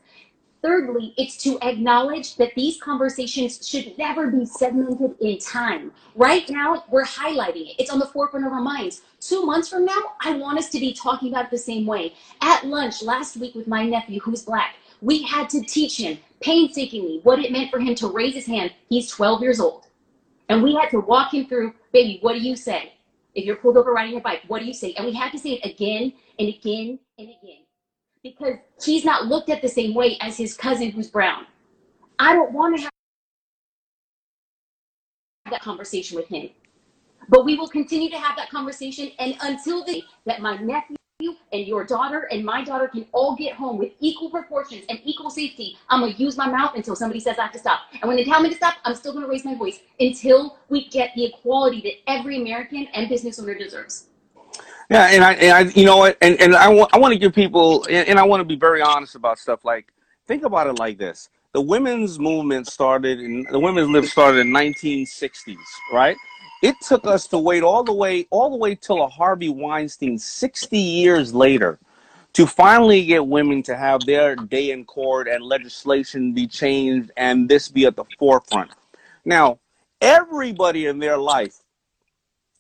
Thirdly, 0.62 1.12
it's 1.16 1.37
to 1.38 1.59
acknowledge 1.61 2.37
that 2.37 2.55
these 2.55 2.81
conversations 2.81 3.66
should 3.66 3.98
never 3.98 4.29
be 4.29 4.46
segmented 4.46 5.16
in 5.20 5.38
time. 5.38 5.90
Right 6.14 6.48
now, 6.48 6.85
we're 6.88 7.05
highlighting 7.05 7.70
it. 7.70 7.77
It's 7.81 7.90
on 7.90 7.98
the 7.98 8.07
forefront 8.07 8.46
of 8.46 8.53
our 8.53 8.61
minds. 8.61 9.03
Two 9.20 9.44
months 9.44 9.68
from 9.68 9.85
now, 9.85 10.01
I 10.20 10.37
want 10.37 10.59
us 10.59 10.68
to 10.70 10.79
be 10.79 10.94
talking 10.94 11.31
about 11.31 11.46
it 11.46 11.51
the 11.51 11.59
same 11.59 11.85
way. 11.85 12.14
At 12.42 12.64
lunch 12.64 13.03
last 13.03 13.37
week 13.37 13.57
with 13.57 13.66
my 13.66 13.85
nephew, 13.85 14.20
who's 14.20 14.44
black, 14.44 14.77
we 15.01 15.22
had 15.25 15.51
to 15.51 15.62
teach 15.62 15.98
him 15.98 16.18
painstakingly 16.40 17.18
what 17.25 17.40
it 17.40 17.51
meant 17.51 17.72
for 17.72 17.81
him 17.81 17.96
to 17.96 18.07
raise 18.07 18.35
his 18.35 18.46
hand. 18.46 18.72
He's 18.88 19.11
12 19.11 19.42
years 19.42 19.59
old. 19.59 19.87
And 20.48 20.62
we 20.62 20.77
had 20.77 20.90
to 20.90 21.01
walk 21.01 21.35
him 21.35 21.46
through, 21.46 21.75
baby, 21.92 22.18
what 22.20 22.35
do 22.35 22.40
you 22.40 22.55
say? 22.55 22.92
If 23.35 23.44
you're 23.44 23.57
pulled 23.57 23.77
over 23.77 23.92
riding 23.92 24.12
your 24.12 24.20
bike, 24.20 24.42
what 24.46 24.61
do 24.61 24.66
you 24.66 24.75
say? 24.75 24.92
And 24.92 25.07
we 25.07 25.12
had 25.12 25.33
to 25.33 25.38
say 25.38 25.55
it 25.55 25.68
again 25.68 26.12
and 26.38 26.48
again 26.48 27.01
and 27.18 27.29
again 27.29 27.62
because 28.22 28.54
he's 28.82 29.04
not 29.04 29.26
looked 29.26 29.50
at 29.50 29.62
the 29.62 29.68
same 29.68 29.94
way 29.94 30.16
as 30.20 30.37
his 30.37 30.56
cousin 30.56 30.90
who's 30.90 31.08
brown. 31.08 31.46
I 32.18 32.35
don't 32.35 32.52
want 32.52 32.76
to 32.76 32.82
have 32.82 32.90
that 35.50 35.62
conversation 35.62 36.16
with 36.16 36.28
him. 36.28 36.50
But 37.28 37.44
we 37.44 37.56
will 37.56 37.68
continue 37.68 38.11
to 38.11 38.18
have 38.18 38.37
that 38.37 38.50
conversation 38.50 39.11
and 39.18 39.37
until 39.42 39.85
the 39.85 40.02
that 40.26 40.40
my 40.40 40.56
nephew 40.56 40.96
and 41.52 41.66
your 41.66 41.85
daughter 41.85 42.28
and 42.32 42.44
my 42.44 42.64
daughter 42.64 42.88
can 42.88 43.06
all 43.12 43.37
get 43.37 43.54
home 43.54 43.78
with 43.78 43.92
equal 44.00 44.30
proportions 44.30 44.85
and 44.88 45.00
equal 45.04 45.30
safety, 45.30 45.78
I'm 45.88 46.00
to 46.00 46.12
use 46.16 46.37
my 46.37 46.48
mouth 46.48 46.74
until 46.74 46.96
somebody 46.96 47.20
says 47.20 47.38
I 47.38 47.42
have 47.42 47.52
to 47.52 47.58
stop. 47.58 47.80
And 47.92 48.08
when 48.08 48.16
they 48.16 48.24
tell 48.24 48.40
me 48.42 48.48
to 48.48 48.54
stop, 48.56 48.74
I'm 48.85 48.94
still 48.94 49.14
to 49.14 49.26
raise 49.26 49.44
my 49.44 49.54
voice 49.54 49.80
until 50.00 50.58
we 50.68 50.88
get 50.88 51.12
the 51.14 51.26
equality 51.26 51.80
that 51.82 52.11
every 52.11 52.40
American 52.40 52.87
and 52.94 53.08
business 53.08 53.38
owner 53.38 53.54
deserves. 53.54 54.06
Yeah, 54.92 55.09
and 55.09 55.24
I, 55.24 55.35
and 55.35 55.52
I 55.52 55.72
you 55.74 55.87
know 55.87 55.98
what, 55.98 56.18
and, 56.22 56.40
and 56.40 56.57
I 56.57 56.68
want, 56.68 56.94
I 56.94 56.98
want 56.98 57.12
to 57.14 57.20
give 57.20 57.35
people, 57.35 57.85
and, 57.87 58.09
and 58.09 58.18
I 58.20 58.24
want 58.24 58.42
to 58.42 58.46
be 58.46 58.57
very 58.57 58.83
honest 58.83 59.16
about 59.16 59.38
stuff. 59.38 59.64
Like, 59.64 59.92
think 60.28 60.44
about 60.44 60.68
it 60.68 60.74
like 60.81 60.98
this: 60.98 61.31
the 61.55 61.62
women's 61.62 62.18
movement 62.20 62.68
started, 62.68 63.20
in 63.20 63.46
the 63.50 63.61
women's 63.61 63.90
lib 63.90 64.07
started 64.07 64.40
in 64.40 64.48
1960s, 64.48 65.57
right? 65.92 66.16
It 66.62 66.76
took 66.83 67.07
us 67.07 67.26
to 67.28 67.38
wait 67.38 67.64
all 67.64 67.85
the 67.85 67.94
way, 67.94 68.28
all 68.31 68.50
the 68.50 68.57
way 68.57 68.76
till 68.76 69.02
a 69.05 69.09
Harvey 69.09 69.50
Weinstein, 69.50 70.18
60 70.18 70.78
years 70.78 71.35
later, 71.35 71.78
to 72.35 72.46
finally 72.46 73.07
get 73.07 73.26
women 73.26 73.62
to 73.64 73.76
have 73.76 74.07
their 74.07 74.37
day 74.37 74.72
in 74.72 74.85
court 74.87 75.28
and 75.28 75.44
legislation 75.44 76.35
be 76.35 76.48
changed 76.48 77.12
and 77.16 77.48
this 77.48 77.68
be 77.68 77.87
at 77.87 77.96
the 77.96 78.05
forefront. 78.18 78.72
Now, 79.24 79.61
everybody 80.00 80.87
in 80.87 81.00
their 81.00 81.18
life, 81.18 81.57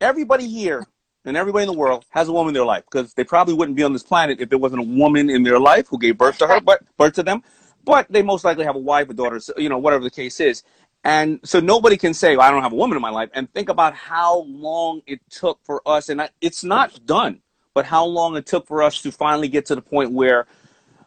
everybody 0.00 0.48
here 0.48 0.86
and 1.24 1.36
everybody 1.36 1.64
in 1.64 1.68
the 1.68 1.78
world 1.78 2.04
has 2.10 2.28
a 2.28 2.32
woman 2.32 2.50
in 2.50 2.54
their 2.54 2.64
life 2.64 2.84
because 2.90 3.14
they 3.14 3.24
probably 3.24 3.54
wouldn't 3.54 3.76
be 3.76 3.82
on 3.82 3.92
this 3.92 4.02
planet 4.02 4.40
if 4.40 4.48
there 4.48 4.58
wasn't 4.58 4.80
a 4.80 4.84
woman 4.84 5.30
in 5.30 5.42
their 5.42 5.60
life 5.60 5.86
who 5.88 5.98
gave 5.98 6.18
birth 6.18 6.38
to 6.38 6.46
her, 6.46 6.60
but 6.60 6.82
birth 6.96 7.14
to 7.14 7.22
them. 7.22 7.42
But 7.84 8.06
they 8.10 8.22
most 8.22 8.44
likely 8.44 8.64
have 8.64 8.76
a 8.76 8.80
wife, 8.80 9.08
a 9.10 9.14
daughter, 9.14 9.40
you 9.56 9.68
know, 9.68 9.78
whatever 9.78 10.04
the 10.04 10.10
case 10.10 10.40
is. 10.40 10.62
And 11.04 11.40
so 11.42 11.58
nobody 11.58 11.96
can 11.96 12.14
say, 12.14 12.36
well, 12.36 12.46
I 12.46 12.50
don't 12.50 12.62
have 12.62 12.72
a 12.72 12.76
woman 12.76 12.96
in 12.96 13.02
my 13.02 13.10
life. 13.10 13.30
And 13.34 13.52
think 13.52 13.68
about 13.68 13.94
how 13.94 14.42
long 14.42 15.02
it 15.06 15.20
took 15.30 15.58
for 15.64 15.82
us, 15.86 16.08
and 16.08 16.28
it's 16.40 16.62
not 16.62 17.04
done, 17.06 17.40
but 17.74 17.84
how 17.84 18.04
long 18.04 18.36
it 18.36 18.46
took 18.46 18.66
for 18.66 18.82
us 18.82 19.02
to 19.02 19.10
finally 19.10 19.48
get 19.48 19.66
to 19.66 19.74
the 19.74 19.82
point 19.82 20.12
where, 20.12 20.46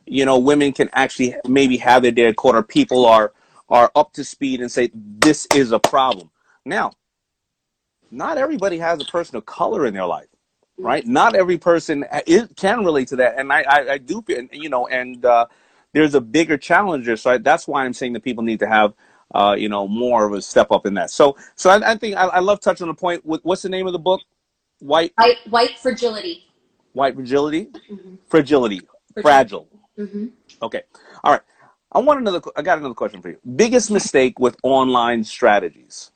you 0.06 0.26
know, 0.26 0.38
women 0.38 0.74
can 0.74 0.90
actually 0.94 1.36
maybe 1.48 1.78
have 1.78 2.02
their 2.02 2.12
day 2.12 2.34
caught 2.34 2.56
or 2.56 2.64
people 2.64 3.06
are, 3.06 3.32
are 3.70 3.90
up 3.96 4.12
to 4.14 4.24
speed 4.24 4.60
and 4.60 4.72
say, 4.72 4.92
this 4.94 5.48
is 5.56 5.72
a 5.72 5.80
problem. 5.80 6.30
Now, 6.66 6.92
not 8.12 8.38
everybody 8.38 8.78
has 8.78 9.02
a 9.02 9.06
person 9.06 9.36
of 9.36 9.46
color 9.46 9.86
in 9.86 9.94
their 9.94 10.06
life, 10.06 10.28
right? 10.78 11.06
Not 11.06 11.36
every 11.36 11.58
person 11.58 12.06
is, 12.28 12.48
can 12.56 12.84
relate 12.86 13.08
to 13.10 13.16
that. 13.18 13.38
And 13.38 13.52
I, 13.52 13.64
I, 13.68 13.92
I 13.94 13.98
do, 13.98 14.24
you 14.52 14.70
know, 14.70 14.88
and 14.88 15.24
uh, 15.26 15.48
there's 15.94 16.16
a 16.16 16.22
bigger 16.22 16.58
challenge 16.58 17.06
there. 17.06 17.18
So 17.18 17.32
I, 17.32 17.38
that's 17.38 17.68
why 17.68 17.86
I'm 17.86 17.94
saying 17.94 18.14
that 18.14 18.24
people 18.24 18.44
need 18.44 18.60
to 18.60 18.68
have– 18.68 18.94
uh, 19.34 19.56
you 19.58 19.70
know, 19.70 19.88
more 19.88 20.26
of 20.26 20.34
a 20.34 20.42
step 20.42 20.72
up 20.72 20.86
in 20.86 20.94
that. 20.96 21.10
So, 21.10 21.38
so 21.56 21.70
I, 21.70 21.92
I 21.92 21.96
think 21.96 22.16
I, 22.16 22.26
I, 22.26 22.40
love 22.40 22.60
touching 22.60 22.86
on 22.86 22.90
the 22.90 23.00
point. 23.00 23.22
What's 23.26 23.62
the 23.62 23.70
name 23.70 23.88
of 23.88 23.94
the 23.94 24.00
book? 24.00 24.22
White. 24.80 25.14
White, 25.18 25.38
white 25.50 25.80
fragility. 25.80 26.46
White 26.94 27.16
fragility. 27.16 27.66
Mm-hmm. 27.92 28.16
Fragility. 28.28 28.82
Fragile. 29.22 29.68
Mm-hmm. 29.98 30.28
Okay. 30.62 30.84
All 31.24 31.34
right. 31.34 31.42
I 31.92 32.00
want 32.00 32.20
another. 32.20 32.42
I 32.56 32.62
got 32.62 32.78
another 32.78 32.94
question 32.94 33.22
for 33.22 33.30
you. 33.30 33.40
Biggest 33.56 33.90
mistake 33.90 34.40
with 34.40 34.58
online 34.64 35.24
strategies. 35.24 36.12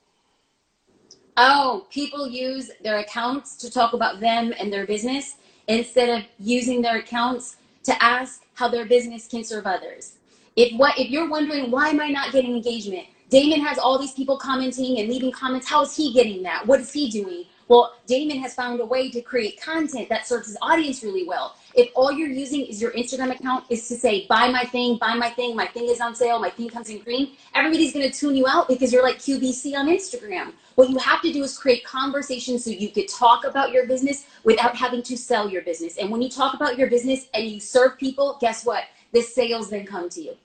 Oh, 1.42 1.86
people 1.88 2.28
use 2.28 2.70
their 2.84 2.98
accounts 2.98 3.56
to 3.56 3.70
talk 3.70 3.94
about 3.94 4.20
them 4.20 4.52
and 4.60 4.70
their 4.70 4.84
business 4.84 5.36
instead 5.68 6.10
of 6.10 6.26
using 6.38 6.82
their 6.82 6.98
accounts 6.98 7.56
to 7.84 8.04
ask 8.04 8.42
how 8.52 8.68
their 8.68 8.84
business 8.84 9.26
can 9.26 9.42
serve 9.42 9.66
others. 9.66 10.16
If 10.54 10.78
what 10.78 10.98
if 10.98 11.08
you're 11.08 11.30
wondering 11.30 11.70
why 11.70 11.88
am 11.88 11.98
I 11.98 12.08
not 12.08 12.32
getting 12.32 12.54
engagement? 12.54 13.06
Daymond 13.30 13.66
has 13.66 13.78
all 13.78 13.98
these 13.98 14.12
people 14.12 14.36
commenting 14.36 14.98
and 14.98 15.08
leaving 15.08 15.32
comments. 15.32 15.66
How 15.66 15.80
is 15.80 15.96
he 15.96 16.12
getting 16.12 16.42
that? 16.42 16.66
What 16.66 16.80
is 16.80 16.92
he 16.92 17.08
doing? 17.08 17.44
Well, 17.68 17.94
Daymond 18.06 18.42
has 18.42 18.52
found 18.52 18.80
a 18.80 18.84
way 18.84 19.10
to 19.10 19.22
create 19.22 19.58
content 19.62 20.10
that 20.10 20.26
serves 20.26 20.48
his 20.48 20.58
audience 20.60 21.02
really 21.02 21.26
well. 21.26 21.54
If 21.74 21.90
all 21.94 22.10
you're 22.10 22.28
using 22.28 22.66
is 22.66 22.80
your 22.80 22.90
Instagram 22.92 23.30
account 23.30 23.64
is 23.70 23.86
to 23.88 23.96
say, 23.96 24.26
buy 24.26 24.48
my 24.50 24.64
thing, 24.64 24.98
buy 24.98 25.14
my 25.14 25.30
thing, 25.30 25.54
my 25.54 25.66
thing 25.66 25.88
is 25.88 26.00
on 26.00 26.14
sale, 26.14 26.38
my 26.38 26.50
thing 26.50 26.68
comes 26.68 26.88
in 26.88 26.98
green, 27.00 27.32
everybody's 27.54 27.92
to 27.92 28.10
tune 28.10 28.36
you 28.36 28.46
out 28.48 28.68
because 28.68 28.92
you're 28.92 29.02
like 29.02 29.18
QVC 29.18 29.76
on 29.76 29.86
Instagram. 29.86 30.52
What 30.74 30.90
you 30.90 30.98
have 30.98 31.20
to 31.22 31.32
do 31.32 31.42
is 31.42 31.56
create 31.56 31.84
conversations 31.84 32.64
so 32.64 32.70
you 32.70 32.90
could 32.90 33.08
talk 33.08 33.44
about 33.44 33.72
your 33.72 33.86
business 33.86 34.26
without 34.44 34.74
having 34.76 35.02
to 35.04 35.16
sell 35.16 35.48
your 35.48 35.62
business. 35.62 35.96
And 35.98 36.10
when 36.10 36.22
you 36.22 36.30
talk 36.30 36.54
about 36.54 36.78
your 36.78 36.88
business 36.88 37.28
and 37.34 37.46
you 37.46 37.60
serve 37.60 37.98
people, 37.98 38.38
guess 38.40 38.64
what? 38.64 38.84
The 39.12 39.22
sales 39.22 39.70
then 39.70 39.86
come 39.86 40.08
to 40.10 40.22
you. 40.22 40.36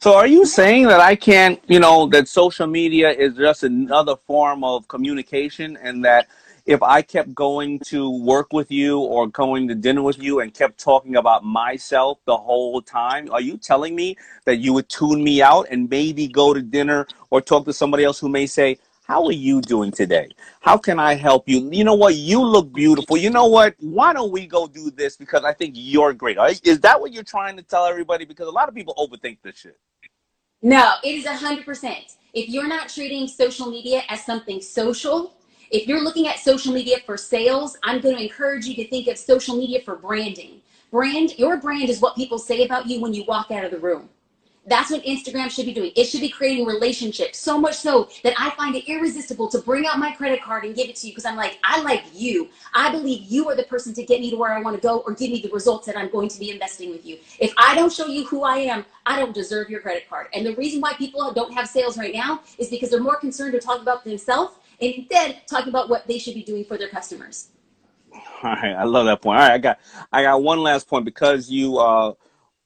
So 0.00 0.14
are 0.14 0.26
you 0.26 0.46
saying 0.46 0.86
that 0.88 1.00
I 1.00 1.16
can't, 1.16 1.60
you 1.66 1.80
know, 1.80 2.06
that 2.08 2.28
social 2.28 2.66
media 2.66 3.10
is 3.10 3.34
just 3.34 3.64
another 3.64 4.16
form 4.26 4.62
of 4.62 4.86
communication 4.86 5.76
and 5.82 6.04
that 6.04 6.28
if 6.68 6.82
I 6.82 7.00
kept 7.00 7.34
going 7.34 7.78
to 7.86 8.10
work 8.22 8.52
with 8.52 8.70
you 8.70 8.98
or 8.98 9.26
going 9.26 9.68
to 9.68 9.74
dinner 9.74 10.02
with 10.02 10.22
you 10.22 10.40
and 10.40 10.52
kept 10.52 10.78
talking 10.78 11.16
about 11.16 11.42
myself 11.42 12.18
the 12.26 12.36
whole 12.36 12.82
time, 12.82 13.32
are 13.32 13.40
you 13.40 13.56
telling 13.56 13.96
me 13.96 14.18
that 14.44 14.56
you 14.56 14.74
would 14.74 14.86
tune 14.90 15.24
me 15.24 15.40
out 15.40 15.66
and 15.70 15.88
maybe 15.88 16.28
go 16.28 16.52
to 16.52 16.60
dinner 16.60 17.06
or 17.30 17.40
talk 17.40 17.64
to 17.64 17.72
somebody 17.72 18.04
else 18.04 18.20
who 18.20 18.28
may 18.28 18.44
say, 18.44 18.76
how 19.04 19.24
are 19.24 19.32
you 19.32 19.62
doing 19.62 19.90
today? 19.90 20.28
How 20.60 20.76
can 20.76 20.98
I 20.98 21.14
help 21.14 21.48
you? 21.48 21.70
You 21.72 21.84
know 21.84 21.94
what? 21.94 22.16
You 22.16 22.44
look 22.44 22.70
beautiful. 22.70 23.16
You 23.16 23.30
know 23.30 23.46
what? 23.46 23.74
Why 23.80 24.12
don't 24.12 24.30
we 24.30 24.46
go 24.46 24.66
do 24.66 24.90
this 24.90 25.16
because 25.16 25.44
I 25.44 25.54
think 25.54 25.72
you're 25.74 26.12
great. 26.12 26.36
Is 26.64 26.80
that 26.80 27.00
what 27.00 27.14
you're 27.14 27.22
trying 27.24 27.56
to 27.56 27.62
tell 27.62 27.86
everybody? 27.86 28.26
Because 28.26 28.46
a 28.46 28.50
lot 28.50 28.68
of 28.68 28.74
people 28.74 28.94
overthink 28.98 29.38
this 29.42 29.56
shit. 29.56 29.78
No, 30.60 30.96
it 31.02 31.14
is 31.14 31.24
100%. 31.24 32.16
If 32.34 32.50
you're 32.50 32.68
not 32.68 32.90
treating 32.90 33.26
social 33.26 33.70
media 33.70 34.02
as 34.10 34.22
something 34.26 34.60
social, 34.60 35.32
if 35.70 35.86
you're 35.86 36.02
looking 36.02 36.26
at 36.28 36.38
social 36.38 36.72
media 36.72 36.98
for 37.04 37.16
sales, 37.16 37.76
I'm 37.82 38.00
going 38.00 38.16
to 38.16 38.22
encourage 38.22 38.66
you 38.66 38.74
to 38.76 38.88
think 38.88 39.06
of 39.08 39.18
social 39.18 39.56
media 39.56 39.80
for 39.82 39.96
branding. 39.96 40.62
Brand, 40.90 41.38
your 41.38 41.58
brand 41.58 41.90
is 41.90 42.00
what 42.00 42.16
people 42.16 42.38
say 42.38 42.64
about 42.64 42.86
you 42.86 43.00
when 43.00 43.12
you 43.12 43.24
walk 43.24 43.50
out 43.50 43.64
of 43.64 43.70
the 43.70 43.78
room. 43.78 44.08
That's 44.66 44.90
what 44.90 45.02
Instagram 45.04 45.50
should 45.50 45.64
be 45.64 45.72
doing. 45.72 45.92
It 45.96 46.04
should 46.04 46.20
be 46.20 46.28
creating 46.28 46.66
relationships. 46.66 47.38
So 47.38 47.58
much 47.58 47.76
so 47.76 48.10
that 48.22 48.34
I 48.38 48.50
find 48.50 48.74
it 48.76 48.86
irresistible 48.86 49.48
to 49.48 49.58
bring 49.60 49.86
out 49.86 49.98
my 49.98 50.10
credit 50.12 50.42
card 50.42 50.64
and 50.64 50.74
give 50.74 50.90
it 50.90 50.96
to 50.96 51.06
you 51.06 51.12
because 51.12 51.24
I'm 51.24 51.36
like, 51.36 51.58
I 51.64 51.80
like 51.80 52.04
you. 52.14 52.48
I 52.74 52.90
believe 52.90 53.22
you 53.30 53.48
are 53.48 53.56
the 53.56 53.62
person 53.62 53.94
to 53.94 54.04
get 54.04 54.20
me 54.20 54.30
to 54.30 54.36
where 54.36 54.52
I 54.52 54.60
want 54.60 54.76
to 54.76 54.82
go 54.82 54.98
or 55.06 55.14
give 55.14 55.30
me 55.30 55.40
the 55.40 55.50
results 55.50 55.86
that 55.86 55.96
I'm 55.96 56.10
going 56.10 56.28
to 56.28 56.38
be 56.38 56.50
investing 56.50 56.90
with 56.90 57.06
you. 57.06 57.18
If 57.38 57.54
I 57.56 57.74
don't 57.74 57.92
show 57.92 58.06
you 58.08 58.26
who 58.26 58.42
I 58.42 58.58
am, 58.58 58.84
I 59.06 59.18
don't 59.18 59.34
deserve 59.34 59.70
your 59.70 59.80
credit 59.80 60.08
card. 60.08 60.26
And 60.34 60.44
the 60.44 60.54
reason 60.56 60.82
why 60.82 60.92
people 60.94 61.32
don't 61.32 61.52
have 61.54 61.66
sales 61.66 61.96
right 61.96 62.12
now 62.12 62.42
is 62.58 62.68
because 62.68 62.90
they're 62.90 63.00
more 63.00 63.16
concerned 63.16 63.52
to 63.52 63.60
talk 63.60 63.80
about 63.80 64.04
themselves 64.04 64.54
instead 64.80 65.42
talking 65.46 65.68
about 65.68 65.88
what 65.88 66.06
they 66.06 66.18
should 66.18 66.34
be 66.34 66.42
doing 66.42 66.64
for 66.64 66.76
their 66.78 66.88
customers. 66.88 67.48
All 68.42 68.54
right, 68.54 68.74
I 68.74 68.84
love 68.84 69.06
that 69.06 69.20
point. 69.20 69.38
All 69.38 69.46
right, 69.46 69.54
I 69.54 69.58
got 69.58 69.78
I 70.12 70.22
got 70.22 70.42
one 70.42 70.60
last 70.60 70.88
point 70.88 71.04
because 71.04 71.50
you 71.50 71.78
uh 71.78 72.14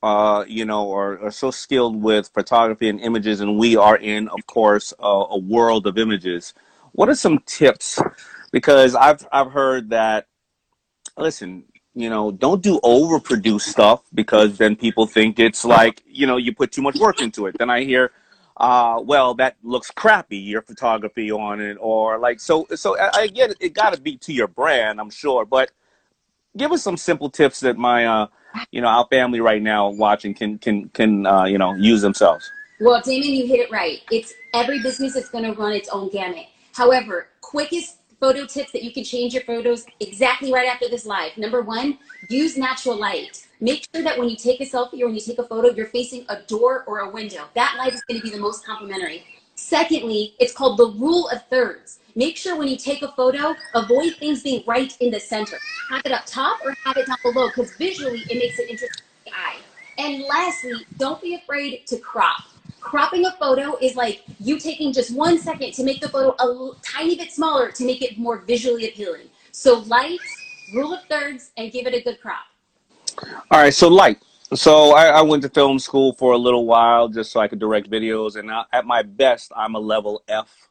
uh 0.03 0.45
you 0.47 0.65
know 0.65 0.93
are, 0.93 1.19
are 1.21 1.31
so 1.31 1.51
skilled 1.51 2.01
with 2.01 2.31
photography 2.33 2.89
and 2.89 3.01
images, 3.01 3.41
and 3.41 3.59
we 3.59 3.77
are 3.77 3.97
in, 3.97 4.29
of 4.29 4.47
course, 4.47 4.93
uh, 5.03 5.27
a 5.31 5.39
world 5.39 5.87
of 5.87 5.99
images. 5.99 6.55
What 6.93 7.09
are 7.09 7.15
some 7.15 7.39
tips? 7.47 8.01
Because 8.53 8.95
I've 8.95 9.27
I've 9.33 9.51
heard 9.53 9.91
that. 9.91 10.27
Listen, 11.17 11.65
you 11.95 12.09
know, 12.09 12.31
don't 12.31 12.63
do 12.63 12.81
overproduced 12.81 13.63
stuff 13.63 14.03
because 14.15 14.57
then 14.57 14.77
people 14.77 15.07
think 15.07 15.39
it's 15.39 15.65
like 15.65 16.03
you 16.07 16.27
know 16.27 16.37
you 16.37 16.55
put 16.55 16.73
too 16.73 16.83
much 16.83 16.97
work 16.97 17.21
into 17.21 17.47
it. 17.47 17.57
Then 17.59 17.71
I 17.71 17.85
hear 17.85 18.13
uh, 18.57 19.01
well, 19.03 19.35
that 19.35 19.57
looks 19.63 19.91
crappy, 19.91 20.37
your 20.37 20.63
photography 20.63 21.31
on 21.31 21.61
it, 21.61 21.77
or 21.81 22.19
like, 22.19 22.41
so, 22.41 22.67
so 22.75 22.99
I, 22.99 23.31
it, 23.35 23.57
it 23.61 23.73
got 23.75 23.95
to 23.95 24.01
be 24.01 24.17
to 24.19 24.33
your 24.33 24.49
brand, 24.49 25.01
I'm 25.01 25.11
sure, 25.11 25.45
but 25.45 25.71
give 26.57 26.73
us 26.73 26.83
some 26.83 26.97
simple 26.97 27.31
tips 27.31 27.61
that 27.61 27.77
my, 27.77 28.07
uh, 28.07 28.27
you 28.71 28.81
know, 28.81 28.89
our 28.89 29.07
family 29.11 29.41
right 29.41 29.63
now 29.63 29.89
watching 29.89 30.35
can, 30.35 30.59
can, 30.59 30.89
can, 30.91 31.27
uh, 31.27 31.45
you 31.45 31.59
know, 31.59 31.75
use 31.75 32.03
themselves. 32.03 32.51
Well, 32.81 33.01
Daymond, 33.01 33.37
you 33.37 33.47
hit 33.47 33.61
it 33.61 33.71
right. 33.71 34.01
It's 34.11 34.35
every 34.53 34.83
business 34.83 35.17
is 35.17 35.29
going 35.29 35.45
to 35.45 35.53
run 35.53 35.73
its 35.73 35.89
own 35.89 36.11
gamut. 36.11 36.47
However, 36.75 37.29
quickest 37.41 37.99
photo 38.23 38.47
tips 38.47 38.71
that 38.71 38.85
you 38.85 38.93
can 38.93 39.03
change 39.03 39.35
your 39.35 39.43
photos 39.43 39.85
exactly 39.99 40.53
right 40.53 40.69
after 40.69 40.89
this 40.89 41.05
live. 41.05 41.37
Number 41.37 41.61
one, 41.61 41.99
use 42.29 42.57
natural 42.57 42.97
light. 42.97 43.49
Make 43.61 43.85
sure 43.93 44.05
that 44.05 44.17
when 44.17 44.29
you 44.29 44.37
take 44.37 44.61
a 44.61 44.65
selfie 44.65 45.01
or 45.01 45.07
when 45.07 45.17
you 45.17 45.21
take 45.21 45.41
a 45.41 45.43
photo, 45.43 45.75
you're 45.75 45.89
facing 45.89 46.25
a 46.29 46.41
door 46.43 46.85
or 46.87 47.01
a 47.01 47.11
window. 47.11 47.49
That 47.55 47.75
light 47.77 47.95
is 47.95 48.03
going 48.05 48.21
to 48.21 48.25
be 48.25 48.31
the 48.31 48.41
most 48.41 48.65
complimentary. 48.65 49.25
Secondly, 49.57 50.35
it's 50.39 50.53
called 50.53 50.79
the 50.79 50.93
rule 51.01 51.29
of 51.31 51.45
thirds. 51.49 51.99
Make 52.15 52.37
sure 52.37 52.57
when 52.57 52.69
you 52.69 52.77
take 52.77 53.03
a 53.03 53.11
photo, 53.11 53.57
avoid 53.75 54.15
things 54.15 54.45
being 54.45 54.63
right 54.69 54.97
in 55.01 55.11
the 55.11 55.19
center. 55.19 55.59
Have 55.91 56.03
it 56.05 56.13
up 56.13 56.25
top 56.25 56.61
or 56.65 56.77
have 56.85 56.97
it 56.97 57.09
down 57.09 57.17
below 57.25 57.49
because 57.49 57.73
visually 57.75 58.23
it 58.31 58.39
makes 58.39 58.57
it 58.61 58.71
interesting 58.71 58.89
to 58.89 59.03
the 59.25 59.33
eye. 59.33 59.57
And 59.99 60.23
lastly, 60.23 60.87
don't 60.97 61.21
be 61.21 61.35
afraid 61.35 61.89
to 61.89 61.97
crop. 61.99 62.52
Cropping 62.83 63.25
a 63.25 63.33
photo 63.33 63.77
is 63.81 63.95
like 63.95 64.23
you 64.41 64.59
taking 64.59 64.93
just 64.93 65.15
one 65.15 65.39
second 65.39 65.73
to 65.73 65.85
make 65.85 66.01
the 66.01 66.09
photo 66.09 66.35
a 66.41 66.73
tiny 66.83 67.15
bit 67.17 67.31
smaller 67.31 67.71
to 67.71 67.85
make 67.87 68.03
it 68.03 68.19
more 68.19 68.39
visually 68.39 68.89
appealing. 68.89 69.29
So 69.53 69.79
light, 69.81 70.19
rule 70.75 70.93
of 70.93 71.05
thirds, 71.05 71.53
and 71.57 71.71
give 71.71 71.87
it 71.87 71.95
a 71.95 72.03
good 72.03 72.21
crop. 72.21 72.45
All 73.51 73.61
right, 73.61 73.73
so 73.73 73.89
light. 73.89 74.19
So 74.55 74.95
I, 74.95 75.07
I, 75.07 75.23
went 75.23 75.43
to 75.45 75.49
film 75.49 75.79
school 75.79 76.13
for 76.13 76.33
a 76.33 76.37
little 76.37 76.67
while 76.67 77.09
just 77.09 77.31
so 77.31 77.41
I 77.41 77.49
could 77.49 77.61
direct 77.61 77.89
videos, 77.89 78.37
and 78.37 78.51
I, 78.51 78.65
at 78.73 78.85
my 78.85 79.03
best, 79.03 79.53
I'm 79.57 79.77
a 79.77 79.81
level 79.81 80.23
F, 80.29 80.69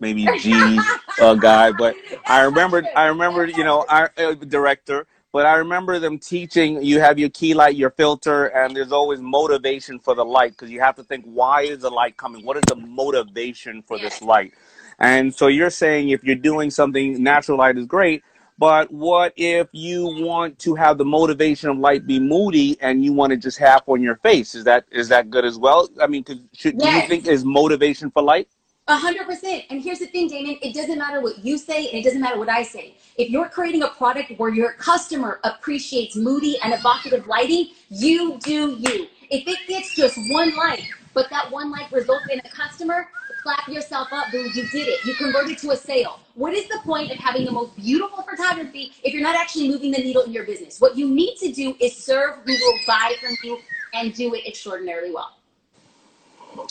maybe 0.00 0.26
G 0.38 0.78
uh, 1.20 1.34
guy. 1.34 1.72
But 1.72 1.96
I 2.26 2.42
remembered, 2.42 2.86
I 2.94 3.06
remembered, 3.06 3.56
you 3.56 3.64
know, 3.64 3.84
our 3.88 4.12
uh, 4.16 4.34
director. 4.34 5.06
But 5.38 5.46
I 5.46 5.54
remember 5.54 6.00
them 6.00 6.18
teaching 6.18 6.82
you 6.82 6.98
have 6.98 7.16
your 7.16 7.28
key 7.28 7.54
light, 7.54 7.76
your 7.76 7.90
filter, 7.90 8.46
and 8.46 8.74
there's 8.74 8.90
always 8.90 9.20
motivation 9.20 10.00
for 10.00 10.16
the 10.16 10.24
light 10.24 10.50
because 10.50 10.68
you 10.68 10.80
have 10.80 10.96
to 10.96 11.04
think, 11.04 11.24
why 11.26 11.62
is 11.62 11.82
the 11.82 11.90
light 11.90 12.16
coming? 12.16 12.44
What 12.44 12.56
is 12.56 12.64
the 12.66 12.74
motivation 12.74 13.82
for 13.82 14.00
this 14.00 14.20
light? 14.20 14.52
And 14.98 15.32
so 15.32 15.46
you're 15.46 15.70
saying 15.70 16.08
if 16.08 16.24
you're 16.24 16.34
doing 16.34 16.72
something, 16.72 17.22
natural 17.22 17.56
light 17.56 17.78
is 17.78 17.86
great, 17.86 18.24
but 18.58 18.90
what 18.90 19.32
if 19.36 19.68
you 19.70 20.06
want 20.26 20.58
to 20.58 20.74
have 20.74 20.98
the 20.98 21.04
motivation 21.04 21.70
of 21.70 21.78
light 21.78 22.04
be 22.04 22.18
moody 22.18 22.76
and 22.80 23.04
you 23.04 23.12
want 23.12 23.30
to 23.30 23.36
just 23.36 23.58
half 23.58 23.88
on 23.88 24.02
your 24.02 24.16
face? 24.16 24.56
Is 24.56 24.64
that 24.64 24.86
is 24.90 25.08
that 25.10 25.30
good 25.30 25.44
as 25.44 25.56
well? 25.56 25.88
I 26.02 26.08
mean, 26.08 26.24
should, 26.52 26.74
yes. 26.80 26.82
do 26.82 27.00
you 27.00 27.06
think 27.06 27.28
is 27.28 27.44
motivation 27.44 28.10
for 28.10 28.24
light? 28.24 28.48
A 28.88 28.96
hundred 28.96 29.26
percent. 29.26 29.64
And 29.68 29.82
here's 29.82 29.98
the 29.98 30.06
thing, 30.06 30.30
Daymond. 30.30 30.60
It 30.62 30.74
doesn't 30.74 30.98
matter 30.98 31.20
what 31.20 31.44
you 31.44 31.58
say, 31.58 31.88
and 31.88 31.98
it 31.98 32.04
doesn't 32.04 32.22
matter 32.22 32.38
what 32.38 32.48
I 32.48 32.62
say. 32.62 32.94
If 33.18 33.28
you're 33.28 33.48
creating 33.48 33.82
a 33.82 33.88
product 33.88 34.32
where 34.38 34.48
your 34.48 34.72
customer 34.72 35.40
appreciates 35.44 36.16
moody 36.16 36.58
and 36.64 36.72
evocative 36.72 37.26
lighting, 37.26 37.68
you 37.90 38.38
do 38.38 38.76
you. 38.78 39.06
If 39.30 39.46
it 39.46 39.58
gets 39.68 39.94
just 39.94 40.16
one 40.30 40.56
light, 40.56 40.84
but 41.12 41.28
that 41.28 41.50
one 41.50 41.70
light 41.70 41.92
results 41.92 42.24
in 42.32 42.40
a 42.42 42.48
customer, 42.48 43.08
clap 43.42 43.68
yourself 43.68 44.08
up, 44.10 44.32
boo. 44.32 44.48
You 44.54 44.66
did 44.70 44.88
it. 44.88 45.04
You 45.04 45.14
converted 45.16 45.58
to 45.58 45.72
a 45.72 45.76
sale. 45.76 46.20
What 46.34 46.54
is 46.54 46.66
the 46.68 46.78
point 46.82 47.10
of 47.10 47.18
having 47.18 47.44
the 47.44 47.52
most 47.52 47.76
beautiful 47.76 48.22
photography 48.22 48.92
if 49.04 49.12
you're 49.12 49.22
not 49.22 49.36
actually 49.36 49.68
moving 49.68 49.90
the 49.90 49.98
needle 49.98 50.22
in 50.22 50.32
your 50.32 50.46
business? 50.46 50.80
What 50.80 50.96
you 50.96 51.10
need 51.10 51.36
to 51.40 51.52
do 51.52 51.76
is 51.78 51.94
serve 51.94 52.36
who 52.46 52.52
will 52.52 52.78
buy 52.86 53.16
from 53.20 53.36
you 53.42 53.58
and 53.92 54.14
do 54.14 54.32
it 54.34 54.46
extraordinarily 54.46 55.12
well. 55.12 55.36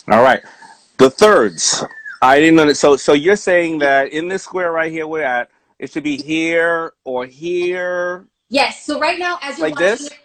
All 0.08 0.24
right. 0.24 0.42
The 0.98 1.12
thirds. 1.12 1.84
I 2.22 2.40
didn't 2.40 2.56
know. 2.56 2.74
So, 2.74 2.98
so 2.98 3.14
you're 3.14 3.36
saying 3.36 3.80
that 3.80 4.12
in 4.12 4.28
this 4.28 4.44
square 4.44 4.72
right 4.72 4.92
here 4.92 5.08
we're 5.08 5.24
at, 5.24 5.50
it 5.80 5.92
should 5.92 6.04
be 6.04 6.18
here 6.18 6.94
or 7.04 7.26
here. 7.26 8.28
Yes. 8.50 8.84
So 8.84 9.00
right 9.00 9.20
now, 9.20 9.38
as 9.42 9.58
you're 9.58 9.68
like 9.68 9.76
watching 9.76 9.88
this. 9.88 10.08
It, 10.08 10.20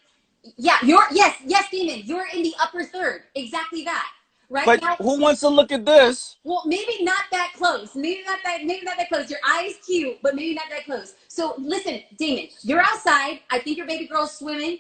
yeah, 0.57 0.79
you're 0.83 1.05
yes, 1.13 1.37
yes, 1.45 1.67
Daymond. 1.73 2.07
You're 2.07 2.27
in 2.35 2.43
the 2.43 2.55
upper 2.61 2.85
third. 2.85 3.23
Exactly 3.35 3.85
that. 3.85 4.09
Right 4.49 4.67
but 4.67 4.83
now, 4.83 4.97
who 4.97 5.19
wants 5.19 5.41
to 5.41 5.49
look 5.49 5.73
at 5.73 5.87
this? 5.87 6.37
Well, 6.45 6.63
maybe 6.67 7.03
not 7.03 7.25
that 7.31 7.53
close. 7.57 7.95
Maybe 7.95 8.23
not 8.27 8.39
that. 8.45 8.65
Maybe 8.65 8.85
not 8.85 8.97
that 8.99 9.09
close. 9.09 9.31
Your 9.31 9.39
eyes 9.49 9.75
cute, 9.87 10.19
but 10.23 10.35
maybe 10.35 10.55
not 10.55 10.67
that 10.71 10.85
close. 10.85 11.15
So 11.29 11.55
listen, 11.59 12.03
Daymond, 12.21 12.53
you're 12.63 12.81
outside. 12.81 13.41
I 13.51 13.61
think 13.61 13.77
your 13.79 13.87
baby 13.87 14.07
girl's 14.07 14.37
swimming. 14.37 14.79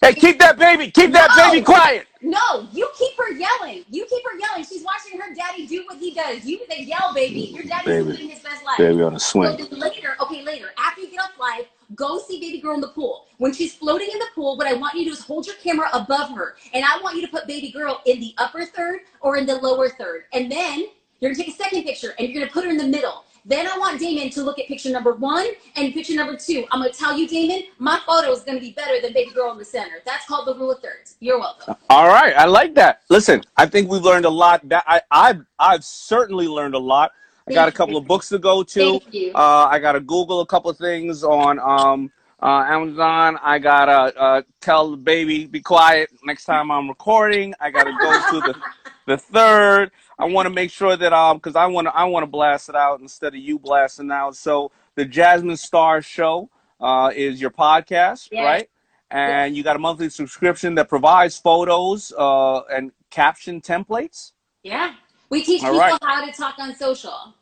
Hey, 0.00 0.14
keep 0.14 0.38
that 0.40 0.58
baby, 0.58 0.90
keep 0.90 1.10
no, 1.10 1.20
that 1.20 1.50
baby 1.50 1.64
quiet. 1.64 2.06
No, 2.20 2.68
you 2.72 2.88
keep 2.96 3.16
her 3.16 3.32
yelling. 3.32 3.84
You 3.90 4.06
keep 4.08 4.24
her 4.24 4.38
yelling. 4.38 4.64
She's 4.64 4.84
watching 4.84 5.20
her 5.20 5.34
daddy 5.34 5.66
do 5.66 5.84
what 5.86 5.98
he 5.98 6.12
does. 6.12 6.44
You 6.44 6.60
say 6.68 6.84
yell, 6.84 7.12
baby. 7.14 7.52
Your 7.54 7.64
daddy's 7.64 7.86
baby, 7.86 8.02
living 8.04 8.28
his 8.30 8.40
best 8.40 8.64
life. 8.64 8.78
Baby 8.78 9.02
on 9.02 9.14
a 9.14 9.20
swing. 9.20 9.58
So 9.58 9.76
later, 9.76 10.16
okay, 10.20 10.42
later, 10.42 10.70
after 10.78 11.02
you 11.02 11.10
get 11.10 11.20
off 11.20 11.38
live, 11.38 11.66
go 11.94 12.18
see 12.18 12.40
baby 12.40 12.60
girl 12.60 12.74
in 12.74 12.80
the 12.80 12.88
pool. 12.88 13.26
When 13.38 13.52
she's 13.52 13.74
floating 13.74 14.08
in 14.12 14.18
the 14.18 14.28
pool, 14.34 14.56
what 14.56 14.66
I 14.66 14.74
want 14.74 14.94
you 14.94 15.04
to 15.04 15.10
do 15.10 15.12
is 15.12 15.24
hold 15.24 15.46
your 15.46 15.56
camera 15.56 15.88
above 15.92 16.30
her. 16.36 16.56
And 16.72 16.84
I 16.84 17.00
want 17.02 17.16
you 17.16 17.22
to 17.22 17.28
put 17.28 17.46
baby 17.46 17.70
girl 17.70 18.00
in 18.06 18.20
the 18.20 18.34
upper 18.38 18.64
third 18.64 19.00
or 19.20 19.36
in 19.36 19.46
the 19.46 19.56
lower 19.56 19.88
third. 19.88 20.24
And 20.32 20.50
then 20.50 20.86
you're 21.20 21.32
gonna 21.32 21.44
take 21.44 21.54
a 21.54 21.62
second 21.62 21.84
picture 21.84 22.14
and 22.18 22.28
you're 22.28 22.40
gonna 22.40 22.52
put 22.52 22.64
her 22.64 22.70
in 22.70 22.76
the 22.76 22.86
middle. 22.86 23.24
Then 23.44 23.66
I 23.66 23.76
want 23.76 24.00
Daymond 24.00 24.32
to 24.34 24.42
look 24.42 24.58
at 24.58 24.68
picture 24.68 24.90
number 24.90 25.14
one 25.14 25.46
and 25.74 25.92
picture 25.92 26.14
number 26.14 26.36
two. 26.36 26.64
I'm 26.70 26.80
gonna 26.80 26.92
tell 26.92 27.16
you, 27.16 27.28
Daymond, 27.28 27.64
my 27.78 28.00
photo 28.06 28.30
is 28.30 28.40
gonna 28.40 28.60
be 28.60 28.70
better 28.70 29.00
than 29.00 29.12
baby 29.12 29.32
girl 29.32 29.50
in 29.50 29.58
the 29.58 29.64
center. 29.64 29.96
That's 30.04 30.26
called 30.26 30.46
the 30.46 30.54
rule 30.54 30.70
of 30.70 30.80
thirds. 30.80 31.16
You're 31.18 31.40
welcome. 31.40 31.74
All 31.90 32.06
right, 32.06 32.34
I 32.36 32.44
like 32.44 32.74
that. 32.76 33.02
Listen, 33.08 33.42
I 33.56 33.66
think 33.66 33.90
we've 33.90 34.02
learned 34.02 34.26
a 34.26 34.30
lot. 34.30 34.68
That 34.68 34.84
I, 34.86 35.02
I've, 35.10 35.44
I've 35.58 35.84
certainly 35.84 36.46
learned 36.46 36.74
a 36.74 36.78
lot. 36.78 37.12
I 37.48 37.52
got 37.52 37.68
a 37.68 37.72
couple 37.72 37.96
of 37.96 38.06
books 38.06 38.28
to 38.28 38.38
go 38.38 38.62
to. 38.62 39.00
Thank 39.00 39.14
you. 39.14 39.32
Uh, 39.34 39.68
I 39.68 39.80
got 39.80 39.92
to 39.92 40.00
Google 40.00 40.40
a 40.40 40.46
couple 40.46 40.70
of 40.70 40.78
things 40.78 41.24
on 41.24 41.58
um, 41.58 42.12
uh, 42.40 42.64
Amazon. 42.68 43.38
I 43.42 43.58
got 43.58 43.86
to 43.86 44.20
uh, 44.20 44.42
tell 44.60 44.92
the 44.92 44.96
baby, 44.96 45.46
be 45.46 45.60
quiet 45.60 46.10
next 46.24 46.44
time 46.44 46.70
I'm 46.70 46.88
recording. 46.88 47.54
I 47.60 47.70
got 47.70 47.84
to 47.84 47.92
go 48.00 48.40
to 48.40 48.52
the, 48.52 48.60
the 49.06 49.18
third. 49.18 49.90
I 50.18 50.26
want 50.26 50.46
to 50.46 50.50
make 50.52 50.70
sure 50.70 50.96
that 50.96 51.12
um, 51.12 51.38
because 51.38 51.56
I 51.56 51.66
want 51.66 51.86
to 51.88 51.96
I 51.96 52.04
want 52.04 52.22
to 52.22 52.26
blast 52.30 52.68
it 52.68 52.74
out 52.76 53.00
instead 53.00 53.34
of 53.34 53.40
you 53.40 53.58
blasting 53.58 54.10
out. 54.10 54.36
So 54.36 54.70
the 54.94 55.04
Jasmine 55.04 55.56
Star 55.56 56.02
Show 56.02 56.50
uh, 56.80 57.10
is 57.14 57.40
your 57.40 57.50
podcast, 57.50 58.28
Yes. 58.30 58.44
right? 58.44 58.68
And 59.10 59.56
you 59.56 59.62
got 59.62 59.76
a 59.76 59.78
monthly 59.78 60.08
subscription 60.08 60.74
that 60.76 60.88
provides 60.88 61.36
photos 61.38 62.12
uh, 62.16 62.60
and 62.72 62.92
caption 63.10 63.60
templates. 63.60 64.32
Yeah. 64.62 64.94
We 65.28 65.42
teach 65.44 65.62
All 65.62 65.70
people 65.70 65.80
right. 65.80 65.98
how 66.02 66.24
to 66.24 66.32
talk 66.32 66.54
on 66.58 66.74
social. 66.76 67.34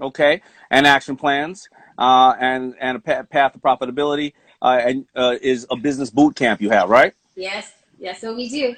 okay, 0.00 0.42
and 0.70 0.86
action 0.86 1.16
plans, 1.16 1.68
uh, 1.98 2.34
and 2.40 2.74
and 2.80 2.96
a 2.98 3.24
path 3.24 3.52
to 3.54 3.58
profitability, 3.58 4.32
uh, 4.62 4.80
and 4.82 5.06
uh, 5.16 5.36
is 5.40 5.66
a 5.70 5.76
business 5.76 6.10
boot 6.10 6.34
camp 6.36 6.60
you 6.60 6.70
have, 6.70 6.88
right? 6.90 7.14
Yes. 7.36 7.72
Yes, 7.98 8.22
what 8.22 8.36
we 8.36 8.48
do. 8.48 8.74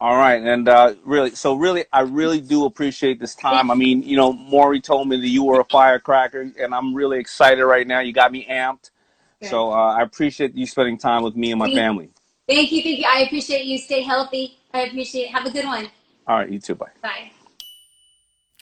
All 0.00 0.16
right, 0.16 0.40
and 0.40 0.68
uh, 0.68 0.94
really, 1.04 1.30
so 1.34 1.54
really, 1.54 1.84
I 1.92 2.02
really 2.02 2.40
do 2.40 2.66
appreciate 2.66 3.18
this 3.18 3.34
time. 3.34 3.68
I 3.68 3.74
mean, 3.74 4.02
you 4.04 4.16
know, 4.16 4.32
Maury 4.32 4.80
told 4.80 5.08
me 5.08 5.20
that 5.20 5.26
you 5.26 5.42
were 5.42 5.58
a 5.58 5.64
firecracker, 5.64 6.52
and 6.58 6.72
I'm 6.72 6.94
really 6.94 7.18
excited 7.18 7.64
right 7.64 7.84
now. 7.84 7.98
You 7.98 8.12
got 8.12 8.30
me 8.30 8.46
amped, 8.48 8.90
so 9.42 9.72
uh, 9.72 9.96
I 9.98 10.02
appreciate 10.02 10.54
you 10.54 10.66
spending 10.66 10.98
time 10.98 11.24
with 11.24 11.34
me 11.34 11.50
and 11.50 11.58
my 11.58 11.66
Thank- 11.66 11.78
family. 11.78 12.10
Thank 12.48 12.70
you, 12.72 12.82
thank 12.82 12.98
you. 12.98 13.04
I 13.06 13.20
appreciate 13.20 13.66
you. 13.66 13.76
Stay 13.76 14.02
healthy. 14.02 14.56
I 14.72 14.82
appreciate 14.82 15.24
it. 15.24 15.30
Have 15.32 15.44
a 15.46 15.50
good 15.50 15.64
one. 15.64 15.88
All 16.26 16.36
right, 16.36 16.50
you 16.50 16.58
too. 16.60 16.76
Bye. 16.76 16.86
Bye. 17.02 17.30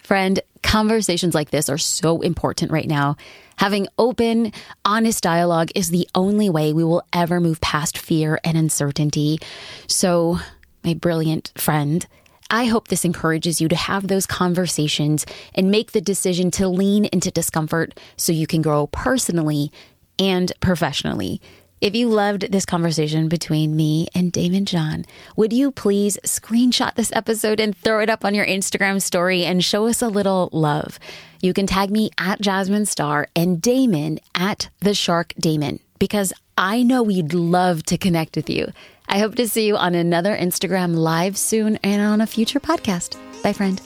Friend, 0.03 0.41
conversations 0.63 1.35
like 1.35 1.51
this 1.51 1.69
are 1.69 1.79
so 1.79 2.21
important 2.21 2.71
right 2.71 2.87
now. 2.89 3.17
Having 3.57 3.89
open, 3.99 4.53
honest 4.85 5.23
dialogue 5.23 5.71
is 5.75 5.91
the 5.91 6.09
only 6.15 6.49
way 6.49 6.73
we 6.73 6.85
will 6.85 7.03
ever 7.13 7.41
move 7.41 7.61
past 7.61 7.99
fear 7.99 8.39
and 8.45 8.57
uncertainty. 8.57 9.39
So, 9.87 10.39
my 10.87 10.95
brilliant 10.95 11.53
friend, 11.57 12.07
I 12.49 12.67
hope 12.67 12.89
this 12.89 13.05
encourages 13.05 13.61
you 13.61 13.69
to 13.69 13.77
have 13.77 14.07
those 14.07 14.25
conversations 14.25 15.27
and 15.53 15.71
make 15.71 15.91
the 15.91 16.01
decision 16.01 16.53
to 16.53 16.69
lean 16.69 17.07
into 17.07 17.33
discomfort 17.33 17.99
so 18.17 18.33
you 18.33 18.47
can 18.47 18.63
grow 18.63 18.87
personally 18.87 19.73
and 20.19 20.53
professionally. 20.61 21.41
If 21.81 21.95
you 21.95 22.09
loved 22.09 22.53
this 22.53 22.65
conversation 22.65 23.29
between 23.29 23.77
me 23.77 24.07
and 24.15 24.33
Daymond 24.33 24.65
John, 24.67 25.05
would 25.37 25.53
you 25.53 25.71
please 25.73 26.17
screenshot 26.25 26.95
this 26.95 27.13
episode 27.13 27.61
and 27.61 27.77
throw 27.77 28.01
it 28.01 28.09
up 28.09 28.25
on 28.25 28.35
your 28.35 28.47
Instagram 28.47 29.03
story 29.03 29.45
and 29.45 29.63
show 29.63 29.87
us 29.87 30.01
a 30.01 30.09
little 30.09 30.49
love? 30.53 30.99
You 31.43 31.53
can 31.53 31.67
tag 31.67 31.91
me 31.91 32.11
at 32.17 32.41
Jasmine 32.41 32.87
Star 32.87 33.29
and 33.37 33.61
Daymond 33.61 34.21
at 34.35 34.71
the 34.81 34.95
Shark 34.95 35.35
Daymond 35.35 35.81
because 35.99 36.33
I 36.57 36.83
know 36.83 37.03
we'd 37.03 37.35
love 37.35 37.83
to 37.87 37.99
connect 37.99 38.37
with 38.37 38.49
you. 38.49 38.73
I 39.09 39.19
hope 39.19 39.35
to 39.37 39.49
see 39.49 39.67
you 39.67 39.77
on 39.77 39.95
another 39.95 40.37
Instagram 40.37 40.95
live 40.95 41.37
soon 41.37 41.77
and 41.83 42.03
on 42.03 42.21
a 42.21 42.27
future 42.27 42.61
podcast. 42.61 43.17
Bye, 43.43 43.53
friend. 43.53 43.81